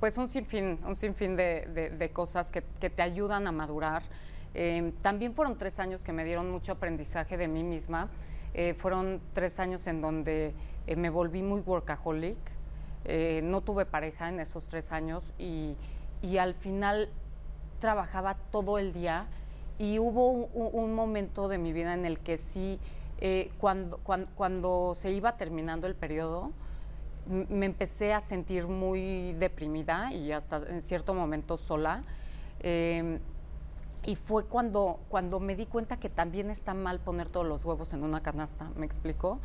pues 0.03 0.17
un 0.17 0.27
sinfín, 0.27 0.79
un 0.85 0.97
sinfín 0.97 1.37
de, 1.37 1.95
de, 1.97 2.11
cosas 2.11 2.51
que, 2.51 2.61
que, 2.61 2.89
te 2.89 3.01
ayudan 3.01 3.47
a 3.47 3.53
madurar. 3.53 4.03
Em, 4.53 4.91
también 4.91 5.33
fueron 5.33 5.57
tres 5.57 5.79
años 5.79 6.03
que 6.03 6.11
me 6.11 6.25
dieron 6.25 6.51
mucho 6.51 6.73
aprendizaje 6.73 7.37
de 7.37 7.47
mí 7.47 7.63
misma. 7.63 8.09
Eh, 8.53 8.73
fueron 8.73 9.21
tres 9.31 9.61
años 9.61 9.87
en 9.87 10.01
donde 10.01 10.53
me 10.97 11.09
volví 11.09 11.41
muy 11.41 11.61
workaholic. 11.61 12.37
no 13.43 13.61
tuve 13.61 13.85
pareja 13.85 14.27
en 14.27 14.41
esos 14.41 14.67
tres 14.67 14.91
años 14.91 15.23
y, 15.39 15.77
y 16.21 16.37
al 16.37 16.53
final 16.53 17.07
trabajaba 17.79 18.33
todo 18.51 18.79
el 18.79 18.91
día 18.91 19.27
y 19.79 19.99
hubo 19.99 20.31
un, 20.31 20.93
momento 20.93 21.47
de 21.47 21.59
mi 21.59 21.71
vida 21.71 21.93
en 21.93 22.05
el 22.05 22.19
que 22.19 22.37
sí, 22.37 22.77
eh, 23.19 23.53
cuando, 23.57 24.01
cuando, 24.35 24.95
se 24.97 25.11
iba 25.11 25.37
terminando 25.37 25.87
el 25.87 25.95
periodo, 25.95 26.51
me 27.27 27.65
empecé 27.65 28.13
a 28.13 28.21
sentir 28.21 28.67
muy 28.67 29.33
deprimida 29.33 30.13
y 30.13 30.31
hasta 30.31 30.57
en 30.67 30.81
cierto 30.81 31.13
momento 31.13 31.57
sola. 31.57 32.01
Em, 32.59 33.19
y 34.05 34.15
fue 34.15 34.45
cuando, 34.45 34.99
cuando 35.09 35.39
me 35.39 35.55
di 35.55 35.65
cuenta 35.65 35.97
que 35.97 36.09
también 36.09 36.49
está 36.49 36.73
mal 36.73 36.99
poner 36.99 37.29
todos 37.29 37.45
los 37.45 37.63
huevos 37.63 37.93
en 37.93 38.03
una 38.03 38.21
canasta, 38.21 38.69
¿me 38.75 38.85
explicó? 38.85 39.39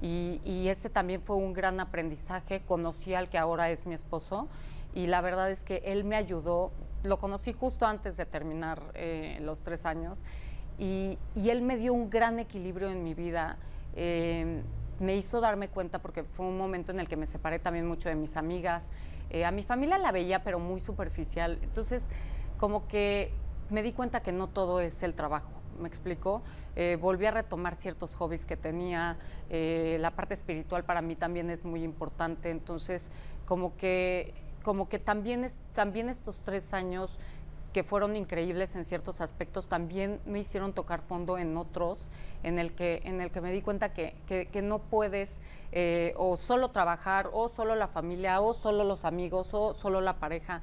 Y, 0.00 0.40
y, 0.44 0.68
ese 0.68 0.90
también 0.90 1.22
fue 1.22 1.36
un 1.36 1.52
gran 1.52 1.80
aprendizaje. 1.80 2.62
Conocí 2.62 3.14
al 3.14 3.28
que 3.28 3.38
ahora 3.38 3.70
es 3.70 3.86
mi 3.86 3.94
esposo 3.94 4.48
y 4.94 5.06
la 5.06 5.20
verdad 5.20 5.50
es 5.50 5.64
que 5.64 5.82
él 5.84 6.04
me 6.04 6.16
ayudó 6.16 6.70
lo 7.04 7.18
conocí 7.18 7.52
justo 7.52 7.86
antes 7.86 8.16
de 8.16 8.26
terminar 8.26 8.82
eh, 8.94 9.38
los 9.42 9.60
tres 9.60 9.86
años 9.86 10.22
y, 10.78 11.18
él 11.36 11.62
me 11.62 11.76
dio 11.76 11.92
un 11.92 12.10
gran 12.10 12.40
equilibrio 12.40 12.90
en 12.90 13.04
mi 13.04 13.14
vida. 13.14 13.58
Eh, 13.94 14.62
me 15.00 15.16
hizo 15.16 15.40
darme 15.40 15.68
cuenta 15.68 16.00
porque 16.00 16.24
fue 16.24 16.46
un 16.46 16.58
momento 16.58 16.92
en 16.92 16.98
el 16.98 17.08
que 17.08 17.16
me 17.16 17.26
separé 17.26 17.58
también 17.58 17.86
mucho 17.86 18.08
de 18.08 18.14
mis 18.14 18.36
amigas. 18.36 18.90
Eh, 19.30 19.44
a 19.44 19.50
mi 19.50 19.62
familia 19.62 19.98
la 19.98 20.12
veía, 20.12 20.42
pero 20.42 20.58
muy 20.58 20.80
superficial. 20.80 21.58
Entonces, 21.62 22.02
como 22.58 22.86
que 22.88 23.32
me 23.70 23.82
di 23.82 23.92
cuenta 23.92 24.20
que 24.20 24.32
no 24.32 24.48
todo 24.48 24.80
es 24.80 25.02
el 25.02 25.14
trabajo. 25.14 25.60
¿Me 25.80 25.88
explico? 25.88 26.42
volví 27.00 27.24
a 27.26 27.30
retomar 27.30 27.76
ciertos 27.76 28.16
hobbies 28.16 28.46
que 28.46 28.56
tenía. 28.56 29.16
la 29.50 30.10
parte 30.10 30.34
espiritual 30.34 30.84
para 30.84 31.02
mí 31.02 31.14
también 31.16 31.50
es 31.50 31.64
muy 31.64 31.82
importante. 31.84 32.50
Entonces, 32.50 33.10
como 33.46 33.76
que 33.76 34.34
como 34.64 34.88
que 34.88 34.98
también, 34.98 35.44
es, 35.44 35.58
también 35.74 36.08
estos 36.08 36.40
tres 36.40 36.72
años 36.74 37.18
que 37.74 37.82
fueron 37.82 38.14
increíbles 38.14 38.76
en 38.76 38.84
ciertos 38.84 39.20
aspectos, 39.20 39.66
también 39.66 40.20
me 40.26 40.38
hicieron 40.38 40.72
tocar 40.72 41.02
fondo 41.02 41.38
en 41.38 41.56
otros, 41.56 41.98
en 42.44 42.60
el 42.60 42.72
que, 42.72 43.02
en 43.04 43.20
el 43.20 43.32
que 43.32 43.40
me 43.40 43.50
di 43.50 43.62
cuenta 43.62 43.92
que, 43.92 44.14
que, 44.28 44.62
no 44.62 44.78
puedes 44.78 45.42
eh, 45.72 46.14
o 46.16 46.36
solo 46.36 46.70
trabajar, 46.70 47.30
o 47.32 47.48
solo 47.48 47.74
la 47.74 47.88
familia, 47.88 48.40
o 48.40 48.54
solo 48.54 48.84
los 48.84 49.04
amigos, 49.04 49.52
o 49.54 49.74
solo 49.74 50.00
la 50.00 50.20
pareja. 50.20 50.62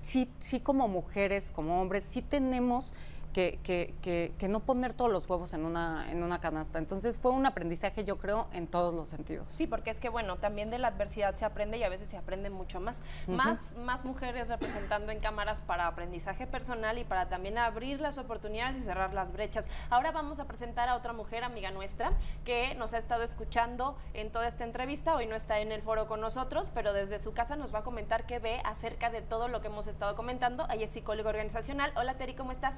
sí, 0.00 0.30
sí 0.38 0.60
como 0.60 0.88
mujeres, 0.88 1.52
como 1.52 1.78
hombres, 1.78 2.04
sí 2.04 2.22
tenemos 2.22 2.94
que, 3.32 3.60
que, 3.62 4.32
que, 4.36 4.48
no 4.48 4.60
poner 4.60 4.94
todos 4.94 5.10
los 5.10 5.28
huevos 5.28 5.52
en 5.54 5.64
una, 5.64 6.10
en 6.10 6.22
una 6.22 6.40
canasta. 6.40 6.78
Entonces 6.78 7.18
fue 7.18 7.30
un 7.30 7.46
aprendizaje, 7.46 8.04
yo 8.04 8.18
creo, 8.18 8.48
en 8.52 8.66
todos 8.66 8.92
los 8.92 9.08
sentidos. 9.08 9.46
Sí, 9.48 9.66
porque 9.66 9.90
es 9.90 10.00
que, 10.00 10.08
bueno, 10.08 10.36
también 10.36 10.70
de 10.70 10.78
la 10.78 10.88
adversidad 10.88 11.34
se 11.34 11.44
aprende 11.44 11.78
y 11.78 11.84
a 11.84 11.88
veces 11.88 12.08
se 12.08 12.16
aprende 12.16 12.50
mucho 12.50 12.80
más. 12.80 13.02
más, 13.28 13.76
más 13.76 14.04
mujeres 14.04 14.48
representando 14.48 15.12
en 15.12 15.20
cámaras 15.20 15.60
para 15.60 15.86
aprendizaje 15.86 16.46
personal 16.46 16.98
y 16.98 17.04
para 17.04 17.28
también 17.28 17.58
abrir 17.58 18.00
las 18.00 18.18
oportunidades 18.18 18.76
y 18.76 18.82
cerrar 18.82 19.14
las 19.14 19.32
brechas. 19.32 19.68
Ahora 19.90 20.10
vamos 20.10 20.40
a 20.40 20.46
presentar 20.46 20.88
a 20.88 20.96
otra 20.96 21.12
mujer, 21.12 21.44
amiga 21.44 21.70
nuestra, 21.70 22.12
que 22.44 22.74
nos 22.74 22.92
ha 22.94 22.98
estado 22.98 23.22
escuchando 23.22 23.96
en 24.14 24.30
toda 24.32 24.48
esta 24.48 24.64
entrevista. 24.64 25.14
Hoy 25.14 25.26
no 25.26 25.36
está 25.36 25.60
en 25.60 25.70
el 25.70 25.82
foro 25.82 26.08
con 26.08 26.20
nosotros, 26.20 26.70
pero 26.74 26.92
desde 26.92 27.18
su 27.20 27.32
casa 27.32 27.54
nos 27.54 27.72
va 27.72 27.80
a 27.80 27.82
comentar 27.82 28.26
qué 28.26 28.40
ve 28.40 28.60
acerca 28.64 29.10
de 29.10 29.22
todo 29.22 29.46
lo 29.46 29.60
que 29.60 29.68
hemos 29.68 29.86
estado 29.86 30.16
comentando. 30.16 30.66
Ella 30.70 30.86
es 30.86 30.90
psicóloga 30.90 31.30
organizacional. 31.30 31.92
Hola, 31.96 32.14
Teri, 32.14 32.34
¿cómo 32.34 32.50
estás? 32.50 32.74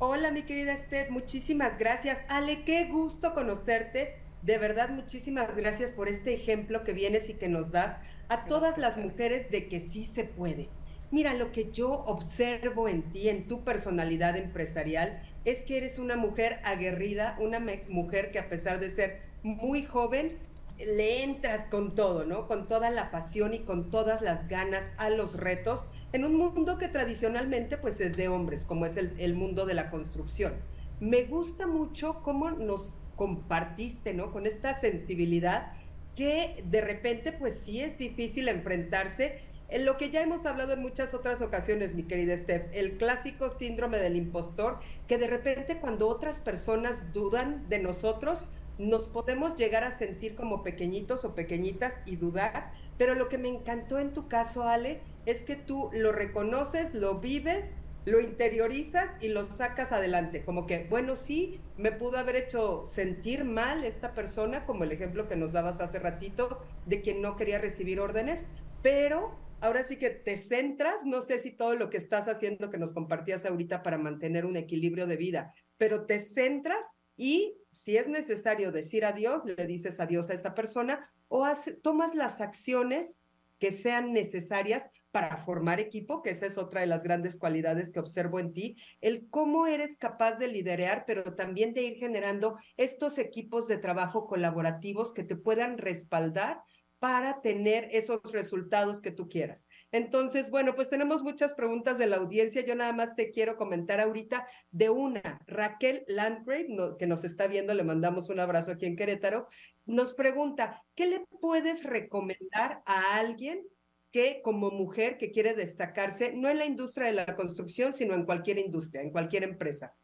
Hola, 0.00 0.30
mi 0.30 0.42
querida 0.42 0.76
Steph, 0.76 1.10
muchísimas 1.10 1.76
gracias. 1.76 2.22
Ale, 2.28 2.62
qué 2.62 2.84
gusto 2.84 3.34
conocerte. 3.34 4.14
De 4.42 4.56
verdad, 4.56 4.90
muchísimas 4.90 5.56
gracias 5.56 5.92
por 5.92 6.06
este 6.08 6.34
ejemplo 6.34 6.84
que 6.84 6.92
vienes 6.92 7.28
y 7.28 7.34
que 7.34 7.48
nos 7.48 7.72
das 7.72 7.96
a 8.28 8.44
todas 8.44 8.78
las 8.78 8.96
mujeres 8.96 9.50
de 9.50 9.66
que 9.66 9.80
sí 9.80 10.04
se 10.04 10.22
puede. 10.22 10.68
Mira, 11.10 11.34
lo 11.34 11.50
que 11.50 11.72
yo 11.72 11.90
observo 11.90 12.86
en 12.86 13.10
ti, 13.10 13.28
en 13.28 13.48
tu 13.48 13.64
personalidad 13.64 14.36
empresarial, 14.36 15.20
es 15.44 15.64
que 15.64 15.78
eres 15.78 15.98
una 15.98 16.14
mujer 16.14 16.60
aguerrida, 16.62 17.36
una 17.40 17.58
mujer 17.88 18.30
que 18.30 18.38
a 18.38 18.48
pesar 18.48 18.78
de 18.78 18.90
ser 18.90 19.18
muy 19.42 19.82
joven, 19.84 20.38
le 20.78 21.24
entras 21.24 21.66
con 21.66 21.94
todo, 21.94 22.24
¿no? 22.24 22.46
Con 22.46 22.68
toda 22.68 22.90
la 22.90 23.10
pasión 23.10 23.54
y 23.54 23.60
con 23.60 23.90
todas 23.90 24.22
las 24.22 24.48
ganas 24.48 24.92
a 24.96 25.10
los 25.10 25.34
retos 25.34 25.86
en 26.12 26.24
un 26.24 26.36
mundo 26.36 26.78
que 26.78 26.88
tradicionalmente 26.88 27.76
pues 27.76 28.00
es 28.00 28.16
de 28.16 28.28
hombres, 28.28 28.64
como 28.64 28.86
es 28.86 28.96
el, 28.96 29.34
mundo 29.34 29.66
de 29.66 29.74
la 29.74 29.90
construcción. 29.90 30.54
Me 31.00 31.24
gusta 31.24 31.66
mucho 31.66 32.22
cómo 32.22 32.50
nos 32.50 32.98
compartiste, 33.16 34.14
¿no? 34.14 34.32
Con 34.32 34.46
esta 34.46 34.78
sensibilidad 34.78 35.72
que 36.14 36.64
de 36.66 36.80
repente 36.80 37.32
pues 37.32 37.58
sí 37.58 37.80
es 37.80 37.98
difícil 37.98 38.48
enfrentarse 38.48 39.42
en 39.68 39.84
lo 39.84 39.98
que 39.98 40.10
ya 40.10 40.22
hemos 40.22 40.46
hablado 40.46 40.72
en 40.72 40.80
muchas 40.80 41.12
otras 41.12 41.42
ocasiones, 41.42 41.94
mi 41.94 42.04
querida 42.04 42.36
Steph, 42.36 42.68
el 42.72 42.96
clásico 42.96 43.50
síndrome 43.50 43.98
del 43.98 44.16
impostor, 44.16 44.78
que 45.06 45.18
de 45.18 45.26
repente 45.26 45.78
cuando 45.78 46.08
otras 46.08 46.40
personas 46.40 47.12
dudan 47.12 47.68
de 47.68 47.78
nosotros, 47.78 48.46
nos 48.78 49.06
podemos 49.06 49.56
llegar 49.56 49.84
a 49.84 49.90
sentir 49.90 50.36
como 50.36 50.62
pequeñitos 50.62 51.24
o 51.24 51.34
pequeñitas 51.34 52.00
y 52.06 52.16
dudar, 52.16 52.72
pero 52.96 53.14
lo 53.14 53.28
que 53.28 53.38
me 53.38 53.48
encantó 53.48 53.98
en 53.98 54.12
tu 54.12 54.28
caso, 54.28 54.62
Ale, 54.62 55.00
es 55.26 55.42
que 55.42 55.56
tú 55.56 55.90
lo 55.92 56.12
reconoces, 56.12 56.94
lo 56.94 57.20
vives, 57.20 57.74
lo 58.04 58.20
interiorizas 58.20 59.10
y 59.20 59.28
lo 59.28 59.44
sacas 59.44 59.92
adelante. 59.92 60.44
Como 60.44 60.66
que, 60.66 60.86
bueno, 60.88 61.16
sí, 61.16 61.60
me 61.76 61.92
pudo 61.92 62.18
haber 62.18 62.36
hecho 62.36 62.86
sentir 62.86 63.44
mal 63.44 63.84
esta 63.84 64.14
persona, 64.14 64.64
como 64.64 64.84
el 64.84 64.92
ejemplo 64.92 65.28
que 65.28 65.36
nos 65.36 65.52
dabas 65.52 65.80
hace 65.80 65.98
ratito, 65.98 66.62
de 66.86 67.02
que 67.02 67.14
no 67.14 67.36
quería 67.36 67.58
recibir 67.58 68.00
órdenes, 68.00 68.46
pero 68.82 69.36
ahora 69.60 69.82
sí 69.82 69.96
que 69.96 70.10
te 70.10 70.36
centras, 70.36 71.04
no 71.04 71.20
sé 71.20 71.38
si 71.38 71.50
todo 71.50 71.74
lo 71.74 71.90
que 71.90 71.98
estás 71.98 72.28
haciendo 72.28 72.70
que 72.70 72.78
nos 72.78 72.94
compartías 72.94 73.44
ahorita 73.44 73.82
para 73.82 73.98
mantener 73.98 74.46
un 74.46 74.56
equilibrio 74.56 75.06
de 75.06 75.16
vida, 75.16 75.54
pero 75.76 76.06
te 76.06 76.20
centras 76.20 76.96
y 77.18 77.58
si 77.74 77.96
es 77.96 78.08
necesario 78.08 78.72
decir 78.72 79.04
adiós, 79.04 79.42
le 79.44 79.66
dices 79.66 80.00
adiós 80.00 80.30
a 80.30 80.34
esa 80.34 80.54
persona 80.54 81.00
o 81.28 81.44
tomas 81.82 82.14
las 82.14 82.40
acciones 82.40 83.18
que 83.58 83.72
sean 83.72 84.12
necesarias 84.12 84.88
para 85.10 85.38
formar 85.38 85.80
equipo, 85.80 86.22
que 86.22 86.30
esa 86.30 86.46
es 86.46 86.58
otra 86.58 86.80
de 86.80 86.86
las 86.86 87.02
grandes 87.02 87.38
cualidades 87.38 87.90
que 87.90 88.00
observo 88.00 88.40
en 88.40 88.52
ti, 88.52 88.76
el 89.00 89.28
cómo 89.30 89.66
eres 89.66 89.96
capaz 89.96 90.36
de 90.36 90.48
liderar, 90.48 91.04
pero 91.06 91.34
también 91.34 91.74
de 91.74 91.82
ir 91.82 91.96
generando 91.96 92.56
estos 92.76 93.18
equipos 93.18 93.66
de 93.66 93.78
trabajo 93.78 94.26
colaborativos 94.26 95.12
que 95.12 95.24
te 95.24 95.34
puedan 95.34 95.78
respaldar 95.78 96.62
para 96.98 97.40
tener 97.42 97.88
esos 97.92 98.20
resultados 98.32 99.00
que 99.00 99.12
tú 99.12 99.28
quieras. 99.28 99.68
Entonces, 99.92 100.50
bueno, 100.50 100.74
pues 100.74 100.88
tenemos 100.88 101.22
muchas 101.22 101.54
preguntas 101.54 101.96
de 101.98 102.06
la 102.06 102.16
audiencia. 102.16 102.64
Yo 102.66 102.74
nada 102.74 102.92
más 102.92 103.14
te 103.14 103.30
quiero 103.30 103.56
comentar 103.56 104.00
ahorita 104.00 104.48
de 104.72 104.90
una. 104.90 105.40
Raquel 105.46 106.04
Landgrave, 106.08 106.66
que 106.98 107.06
nos 107.06 107.24
está 107.24 107.46
viendo, 107.46 107.72
le 107.74 107.84
mandamos 107.84 108.28
un 108.28 108.40
abrazo 108.40 108.72
aquí 108.72 108.86
en 108.86 108.96
Querétaro, 108.96 109.48
nos 109.86 110.12
pregunta, 110.12 110.82
¿qué 110.94 111.06
le 111.06 111.24
puedes 111.40 111.84
recomendar 111.84 112.82
a 112.84 113.18
alguien 113.18 113.62
que 114.10 114.40
como 114.42 114.70
mujer 114.70 115.18
que 115.18 115.30
quiere 115.30 115.54
destacarse, 115.54 116.32
no 116.34 116.48
en 116.48 116.58
la 116.58 116.66
industria 116.66 117.06
de 117.06 117.12
la 117.12 117.36
construcción, 117.36 117.92
sino 117.92 118.14
en 118.14 118.24
cualquier 118.24 118.58
industria, 118.58 119.02
en 119.02 119.10
cualquier 119.10 119.44
empresa? 119.44 119.94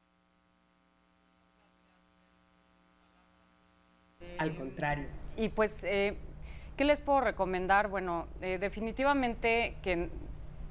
Al 4.38 4.56
contrario. 4.56 5.08
Y 5.36 5.48
pues... 5.48 5.82
Eh 5.82 6.16
¿Qué 6.76 6.84
les 6.84 6.98
puedo 6.98 7.20
recomendar? 7.20 7.86
Bueno, 7.86 8.26
eh, 8.40 8.58
definitivamente 8.58 9.76
que 9.80 10.10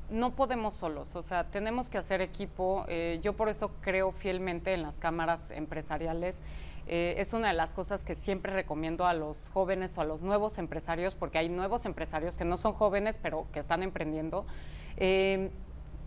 no 0.10 0.36
podemos 0.36 0.74
solos, 0.74 1.16
o 1.16 1.24
sea, 1.24 1.46
tenemos 1.46 1.90
que 1.90 1.98
hacer 1.98 2.20
equipo. 2.20 2.84
Eh, 2.90 3.22
yo 3.24 3.34
por 3.38 3.48
eso 3.48 3.72
creo 3.80 4.12
fielmente 4.12 4.74
en 4.74 4.82
las 4.82 5.00
cámaras 5.00 5.52
empresariales. 5.52 6.42
Eh, 6.88 7.16
es 7.20 7.32
una 7.32 7.48
de 7.48 7.54
las 7.54 7.74
cosas 7.74 8.04
que 8.04 8.16
siempre 8.16 8.52
recomiendo 8.52 9.08
a 9.08 9.14
los 9.14 9.50
jóvenes 9.52 9.98
o 9.98 10.02
a 10.02 10.04
los 10.04 10.22
nuevos 10.22 10.58
empresarios, 10.58 11.16
porque 11.16 11.38
hay 11.38 11.48
nuevos 11.48 11.86
empresarios 11.86 12.36
que 12.36 12.44
no 12.44 12.58
son 12.58 12.74
jóvenes, 12.74 13.18
pero 13.18 13.48
que 13.54 13.60
están 13.60 13.82
emprendiendo 13.82 14.46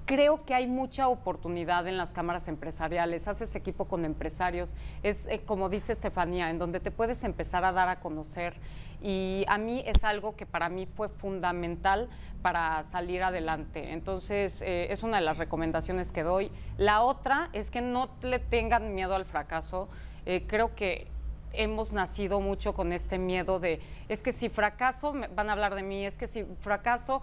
creo 0.07 0.45
que 0.45 0.55
hay 0.55 0.69
mucha 0.69 1.09
oportunidad 1.09 1.87
en 1.89 1.99
las 1.99 2.13
cámaras 2.13 2.49
empresariales, 2.49 3.29
haces 3.29 3.55
equipo 3.57 3.87
con 3.87 4.05
empresarios, 4.05 4.75
es 5.03 5.27
eh, 5.27 5.43
como 5.45 5.69
dice 5.69 5.93
Estefanía, 5.93 6.49
en 6.49 6.59
donde 6.59 6.81
te 6.81 6.93
puedes 6.93 7.25
empezar 7.25 7.65
a 7.65 7.73
dar 7.73 7.89
a 7.89 8.01
conocer 8.01 8.55
y 9.03 9.45
a 9.49 9.59
mí 9.59 9.83
es 9.85 10.05
algo 10.05 10.37
que 10.37 10.47
para 10.47 10.69
mí 10.69 10.87
fue 10.87 11.09
fundamental 11.09 12.09
para 12.41 12.83
salir 12.85 13.23
adelante. 13.23 13.93
Entonces, 13.93 14.63
eh, 14.63 14.87
es 14.91 15.03
una 15.03 15.19
de 15.19 15.25
las 15.25 15.39
recomendaciones 15.39 16.13
que 16.13 16.23
doy. 16.23 16.51
La 16.79 17.03
otra 17.03 17.51
es 17.53 17.71
que 17.71 17.83
no 17.83 18.09
le 18.23 18.39
tengan 18.39 18.95
miedo 18.95 19.15
al 19.15 19.25
fracaso. 19.25 19.89
Eh, 20.25 20.45
creo 20.47 20.75
que 20.75 21.09
hemos 21.53 21.93
nacido 21.93 22.41
mucho 22.41 22.75
con 22.75 22.93
este 22.93 23.19
miedo 23.19 23.61
de, 23.61 23.81
es 24.09 24.23
que 24.23 24.33
si 24.33 24.49
fracaso 24.49 25.15
van 25.35 25.51
a 25.51 25.53
hablar 25.53 25.75
de 25.75 25.83
mí, 25.83 26.05
es 26.07 26.17
que 26.17 26.27
si 26.27 26.45
fracaso 26.61 27.23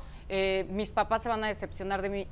mis 0.69 0.89
papás 0.89 1.22
se 1.22 1.30
van 1.30 1.43
a 1.43 1.48
decepcionar 1.48 2.02
de 2.02 2.10
mí 2.10 2.28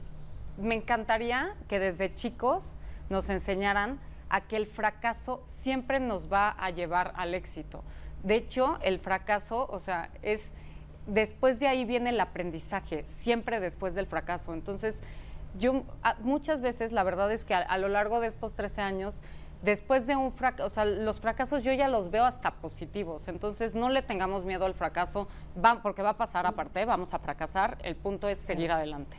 me 0.57 0.75
encantaría 0.75 1.55
que 1.67 1.79
desde 1.79 2.13
chicos 2.13 2.77
nos 3.09 3.29
enseñaran 3.29 3.99
a 4.29 4.41
que 4.41 4.55
el 4.55 4.65
fracaso 4.65 5.41
siempre 5.43 5.99
nos 5.99 6.31
va 6.31 6.49
a 6.49 6.69
llevar 6.69 7.13
al 7.17 7.33
éxito. 7.33 7.83
De 8.23 8.35
hecho, 8.35 8.79
el 8.81 8.99
fracaso, 8.99 9.67
o 9.69 9.79
sea, 9.79 10.09
es 10.21 10.51
después 11.07 11.59
de 11.59 11.67
ahí 11.67 11.85
viene 11.85 12.11
el 12.11 12.19
aprendizaje, 12.19 13.03
siempre 13.05 13.59
después 13.59 13.95
del 13.95 14.07
fracaso. 14.07 14.53
Entonces, 14.53 15.01
yo 15.57 15.83
muchas 16.21 16.61
veces, 16.61 16.91
la 16.91 17.03
verdad 17.03 17.31
es 17.31 17.43
que 17.43 17.53
a, 17.53 17.77
lo 17.77 17.89
largo 17.89 18.19
de 18.21 18.27
estos 18.27 18.53
13 18.53 18.81
años, 18.81 19.21
después 19.63 20.07
de 20.07 20.15
un 20.15 20.31
fracaso, 20.31 20.67
o 20.67 20.69
sea, 20.69 20.85
los 20.85 21.19
fracasos 21.19 21.63
yo 21.63 21.73
ya 21.73 21.87
los 21.87 22.09
veo 22.09 22.23
hasta 22.23 22.51
positivos. 22.51 23.27
Entonces, 23.27 23.75
no 23.75 23.89
le 23.89 24.01
tengamos 24.01 24.45
miedo 24.45 24.65
al 24.65 24.73
fracaso, 24.73 25.27
van, 25.55 25.81
porque 25.81 26.01
va 26.01 26.11
a 26.11 26.17
pasar 26.17 26.45
aparte, 26.45 26.85
vamos 26.85 27.13
a 27.13 27.19
fracasar. 27.19 27.77
El 27.83 27.95
punto 27.95 28.29
es 28.29 28.37
seguir 28.37 28.71
adelante. 28.71 29.17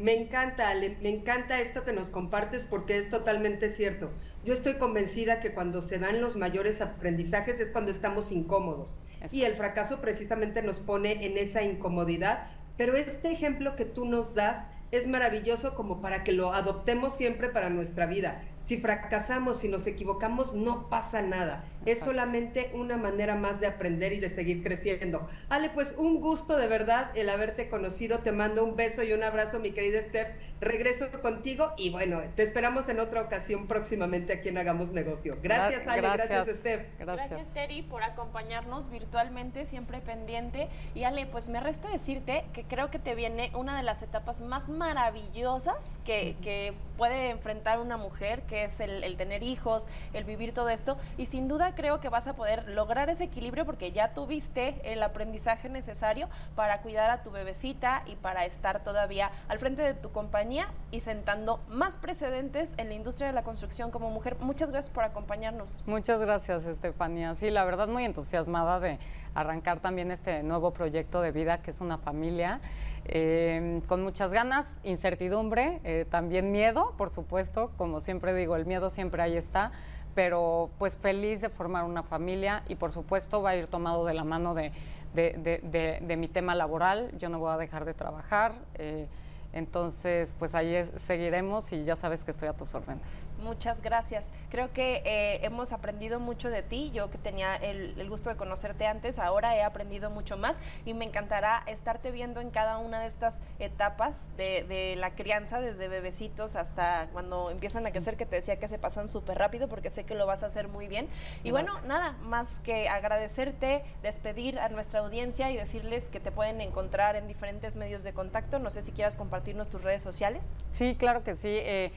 Me 0.00 0.14
encanta, 0.14 0.72
me 1.02 1.10
encanta 1.10 1.60
esto 1.60 1.84
que 1.84 1.92
nos 1.92 2.08
compartes 2.08 2.64
porque 2.64 2.96
es 2.96 3.10
totalmente 3.10 3.68
cierto. 3.68 4.10
Yo 4.46 4.54
estoy 4.54 4.76
convencida 4.78 5.40
que 5.40 5.52
cuando 5.52 5.82
se 5.82 5.98
dan 5.98 6.22
los 6.22 6.36
mayores 6.36 6.80
aprendizajes 6.80 7.60
es 7.60 7.70
cuando 7.70 7.90
estamos 7.90 8.32
incómodos. 8.32 8.98
Y 9.30 9.42
el 9.42 9.56
fracaso 9.56 10.00
precisamente 10.00 10.62
nos 10.62 10.80
pone 10.80 11.26
en 11.26 11.36
esa 11.36 11.62
incomodidad. 11.62 12.46
Pero 12.78 12.94
este 12.94 13.30
ejemplo 13.30 13.76
que 13.76 13.84
tú 13.84 14.06
nos 14.06 14.34
das 14.34 14.64
es 14.90 15.06
maravilloso 15.06 15.74
como 15.74 16.00
para 16.00 16.24
que 16.24 16.32
lo 16.32 16.54
adoptemos 16.54 17.14
siempre 17.14 17.50
para 17.50 17.68
nuestra 17.68 18.06
vida. 18.06 18.42
Si 18.58 18.78
fracasamos, 18.78 19.58
si 19.58 19.68
nos 19.68 19.86
equivocamos, 19.86 20.54
no 20.54 20.88
pasa 20.88 21.20
nada. 21.20 21.62
Es 21.86 22.00
solamente 22.00 22.70
una 22.74 22.96
manera 22.96 23.36
más 23.36 23.60
de 23.60 23.66
aprender 23.66 24.12
y 24.12 24.20
de 24.20 24.28
seguir 24.28 24.62
creciendo. 24.62 25.28
Ale, 25.48 25.70
pues 25.70 25.94
un 25.96 26.20
gusto 26.20 26.56
de 26.56 26.66
verdad 26.66 27.10
el 27.16 27.28
haberte 27.28 27.68
conocido. 27.68 28.18
Te 28.18 28.32
mando 28.32 28.64
un 28.64 28.76
beso 28.76 29.02
y 29.02 29.12
un 29.12 29.22
abrazo, 29.22 29.58
mi 29.60 29.72
querida 29.72 30.02
Steph. 30.02 30.28
Regreso 30.60 31.10
contigo 31.22 31.72
y 31.78 31.88
bueno, 31.88 32.20
te 32.36 32.42
esperamos 32.42 32.90
en 32.90 33.00
otra 33.00 33.22
ocasión 33.22 33.66
próximamente 33.66 34.34
aquí 34.34 34.50
en 34.50 34.58
Hagamos 34.58 34.90
Negocio. 34.90 35.38
Gracias, 35.42 35.88
Ale. 35.88 36.02
Gracias, 36.02 36.48
Steph. 36.58 36.86
Gracias. 36.98 37.30
gracias, 37.30 37.54
Terry, 37.54 37.80
por 37.80 38.02
acompañarnos 38.02 38.90
virtualmente, 38.90 39.64
siempre 39.64 40.02
pendiente. 40.02 40.68
Y 40.94 41.04
Ale, 41.04 41.24
pues 41.24 41.48
me 41.48 41.60
resta 41.60 41.88
decirte 41.88 42.44
que 42.52 42.64
creo 42.64 42.90
que 42.90 42.98
te 42.98 43.14
viene 43.14 43.50
una 43.54 43.74
de 43.74 43.82
las 43.82 44.02
etapas 44.02 44.42
más 44.42 44.68
maravillosas 44.68 45.98
que, 46.04 46.36
que 46.42 46.74
puede 46.98 47.30
enfrentar 47.30 47.80
una 47.80 47.96
mujer, 47.96 48.42
que 48.42 48.64
es 48.64 48.80
el, 48.80 49.02
el 49.02 49.16
tener 49.16 49.42
hijos, 49.42 49.86
el 50.12 50.24
vivir 50.24 50.52
todo 50.52 50.68
esto. 50.68 50.98
Y 51.16 51.24
sin 51.24 51.48
duda 51.48 51.69
creo 51.74 52.00
que 52.00 52.08
vas 52.08 52.26
a 52.26 52.34
poder 52.34 52.68
lograr 52.68 53.10
ese 53.10 53.24
equilibrio 53.24 53.64
porque 53.64 53.92
ya 53.92 54.12
tuviste 54.12 54.80
el 54.84 55.02
aprendizaje 55.02 55.68
necesario 55.68 56.28
para 56.54 56.82
cuidar 56.82 57.10
a 57.10 57.22
tu 57.22 57.30
bebecita 57.30 58.02
y 58.06 58.16
para 58.16 58.44
estar 58.44 58.82
todavía 58.82 59.30
al 59.48 59.58
frente 59.58 59.82
de 59.82 59.94
tu 59.94 60.12
compañía 60.12 60.68
y 60.90 61.00
sentando 61.00 61.60
más 61.68 61.96
precedentes 61.96 62.74
en 62.78 62.88
la 62.88 62.94
industria 62.94 63.28
de 63.28 63.32
la 63.32 63.42
construcción 63.42 63.90
como 63.90 64.10
mujer. 64.10 64.36
Muchas 64.40 64.70
gracias 64.70 64.92
por 64.92 65.04
acompañarnos. 65.04 65.82
Muchas 65.86 66.20
gracias, 66.20 66.64
Estefanía. 66.66 67.34
Sí, 67.34 67.50
la 67.50 67.64
verdad 67.64 67.88
muy 67.88 68.04
entusiasmada 68.04 68.80
de 68.80 68.98
arrancar 69.34 69.80
también 69.80 70.10
este 70.10 70.42
nuevo 70.42 70.72
proyecto 70.72 71.20
de 71.20 71.32
vida 71.32 71.62
que 71.62 71.70
es 71.70 71.80
una 71.80 71.98
familia. 71.98 72.60
Eh, 73.06 73.80
con 73.86 74.02
muchas 74.02 74.32
ganas, 74.32 74.78
incertidumbre, 74.82 75.80
eh, 75.84 76.06
también 76.10 76.52
miedo, 76.52 76.94
por 76.96 77.10
supuesto, 77.10 77.72
como 77.76 78.00
siempre 78.00 78.34
digo, 78.34 78.56
el 78.56 78.66
miedo 78.66 78.90
siempre 78.90 79.22
ahí 79.22 79.36
está, 79.36 79.72
pero 80.14 80.70
pues 80.78 80.96
feliz 80.96 81.40
de 81.40 81.48
formar 81.48 81.84
una 81.84 82.02
familia 82.02 82.62
y 82.68 82.74
por 82.74 82.92
supuesto 82.92 83.42
va 83.42 83.50
a 83.50 83.56
ir 83.56 83.66
tomado 83.66 84.04
de 84.04 84.14
la 84.14 84.24
mano 84.24 84.54
de, 84.54 84.72
de, 85.14 86.16
mi 86.16 86.28
tema 86.28 86.54
laboral. 86.54 87.10
Yo 87.18 87.28
no 87.28 87.38
voy 87.38 87.52
a 87.52 87.56
dejar 87.56 87.84
de 87.84 87.94
trabajar. 87.94 88.52
Eh, 88.74 89.06
entonces, 89.52 90.34
pues 90.38 90.54
ahí 90.54 90.88
seguiremos 90.96 91.72
y 91.72 91.84
ya 91.84 91.96
sabes 91.96 92.22
que 92.22 92.30
estoy 92.30 92.48
a 92.48 92.52
tus 92.52 92.74
órdenes. 92.74 93.26
Muchas 93.42 93.82
gracias. 93.82 94.30
Creo 94.48 94.72
que 94.72 95.02
eh, 95.04 95.40
hemos 95.44 95.72
aprendido 95.72 96.20
mucho 96.20 96.50
de 96.50 96.62
ti. 96.62 96.92
Yo 96.94 97.10
que 97.10 97.18
tenía 97.18 97.56
el, 97.56 98.08
gusto 98.08 98.30
de 98.30 98.36
conocerte 98.36 98.86
antes, 98.86 99.18
ahora 99.18 99.56
he 99.56 99.62
aprendido 99.62 100.10
mucho 100.10 100.36
más 100.36 100.56
y 100.84 100.94
me 100.94 101.04
encantará 101.04 101.62
estarte 101.66 102.10
viendo 102.10 102.40
en 102.40 102.50
cada 102.50 102.78
una 102.78 103.00
de 103.00 103.06
estas 103.06 103.40
etapas 103.58 104.28
de, 104.36 104.94
la 104.96 105.14
crianza, 105.14 105.60
desde 105.60 105.88
bebecitos 105.88 106.56
hasta 106.56 107.08
cuando 107.12 107.50
empiezan 107.50 107.86
a 107.86 107.92
crecer, 107.92 108.16
que 108.16 108.26
te 108.26 108.36
decía 108.36 108.58
que 108.58 108.68
se 108.68 108.78
pasan 108.78 109.10
súper 109.10 109.38
rápido 109.38 109.68
porque 109.68 109.90
sé 109.90 110.04
que 110.04 110.14
lo 110.14 110.26
vas 110.26 110.42
a 110.42 110.46
hacer 110.46 110.68
muy 110.68 110.86
bien. 110.86 111.08
Y 111.42 111.50
bueno, 111.50 111.72
nada, 111.86 112.12
más 112.22 112.60
que 112.60 112.88
agradecerte, 112.88 113.84
despedir 114.02 114.58
a 114.58 114.68
nuestra 114.68 115.00
audiencia 115.00 115.50
y 115.50 115.56
decirles 115.56 116.08
que 116.08 116.20
te 116.20 116.30
pueden 116.30 116.60
encontrar 116.60 117.16
en 117.16 117.26
diferentes 117.26 117.76
medios 117.76 118.04
de 118.04 118.12
contacto. 118.12 118.58
No 118.58 118.70
sé 118.70 118.82
si 118.82 118.92
quieras 118.92 119.16
compartir 119.16 119.39
compartirnos 119.40 119.70
tus 119.70 119.82
redes 119.82 120.02
sociales? 120.02 120.54
Sí, 120.70 120.96
claro 120.98 121.24
que 121.24 121.34
sí. 121.34 121.48
Eh, 121.48 121.90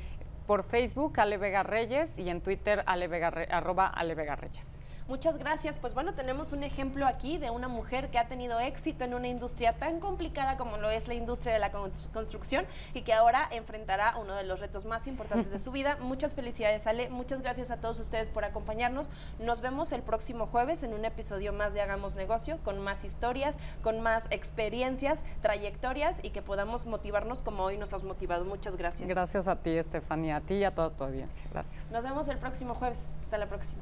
por 0.47 0.63
Facebook, 0.63 1.19
Ale 1.19 1.38
Vega 1.38 1.63
Reyes, 1.63 2.17
y 2.19 2.29
en 2.29 2.39
Twitter, 2.39 2.84
Ale 2.86 3.10
Vega, 3.10 3.27
arroba 3.49 3.88
Ale 3.88 4.15
Vega 4.15 4.38
Reyes. 4.38 4.79
Muchas 5.08 5.38
gracias. 5.38 5.80
Pues 5.80 5.94
bueno, 5.94 6.13
tenemos 6.13 6.54
un 6.54 6.63
ejemplo 6.63 7.06
aquí 7.06 7.38
de 7.38 7.50
una 7.50 7.68
mujer 7.68 8.10
que 8.10 8.18
ha 8.18 8.28
tenido 8.28 8.60
éxito 8.60 9.04
en 9.04 9.13
una 9.13 9.28
industria 9.28 9.74
tan 9.74 10.00
complicada 10.00 10.58
como 10.58 10.78
lo 10.78 10.89
es 10.89 11.08
la 11.08 11.13
industria 11.13 11.54
de 11.54 11.60
la 11.60 11.72
construcción 11.72 12.66
y 12.94 13.02
que 13.02 13.13
ahora 13.13 13.48
enfrentará 13.52 14.16
uno 14.18 14.36
de 14.36 14.44
los 14.44 14.60
retos 14.60 14.86
más 14.86 15.08
importantes 15.08 15.52
de 15.52 15.60
su 15.60 15.72
vida. 15.74 15.98
Muchas 16.00 16.34
felicidades, 16.34 16.88
Ale. 16.88 17.10
Muchas 17.10 17.42
gracias 17.42 17.72
a 17.72 17.78
todos 17.78 18.00
ustedes 18.00 18.30
por 18.30 18.46
acompañarnos. 18.46 19.10
Nos 19.39 19.62
vemos 19.62 19.92
el 19.92 20.02
próximo 20.02 20.48
jueves 20.48 20.84
en 20.84 20.94
un 20.94 21.06
episodio 21.06 21.54
más 21.54 21.74
de 21.74 21.82
Hagamos 21.82 22.16
Negocio 22.16 22.60
con 22.63 22.80
más 22.80 23.04
historias, 23.04 23.56
con 23.82 24.02
más 24.02 24.28
experiencias, 24.32 25.24
trayectorias 25.42 26.20
y 26.24 26.30
que 26.30 26.42
podamos 26.42 26.86
motivarnos 26.86 27.44
como 27.44 27.63
hoy 27.63 27.78
nos 27.78 27.94
has 27.94 28.04
motivado. 28.04 28.46
Muchas 28.46 28.76
gracias. 28.76 29.10
Gracias 29.10 29.48
a 29.48 29.56
ti, 29.58 29.72
Estefanía, 29.72 30.38
a 30.38 30.42
ti 30.42 30.56
y 30.56 30.63
a 30.63 30.74
toda 30.74 30.89
tu 30.89 31.04
audiencia. 31.04 31.46
Gracias. 31.52 31.92
Nos 31.92 32.04
vemos 32.04 32.28
el 32.28 32.38
próximo 32.38 32.76
jueves. 32.76 33.18
Hasta 33.22 33.38
la 33.38 33.48
próxima. 33.48 33.82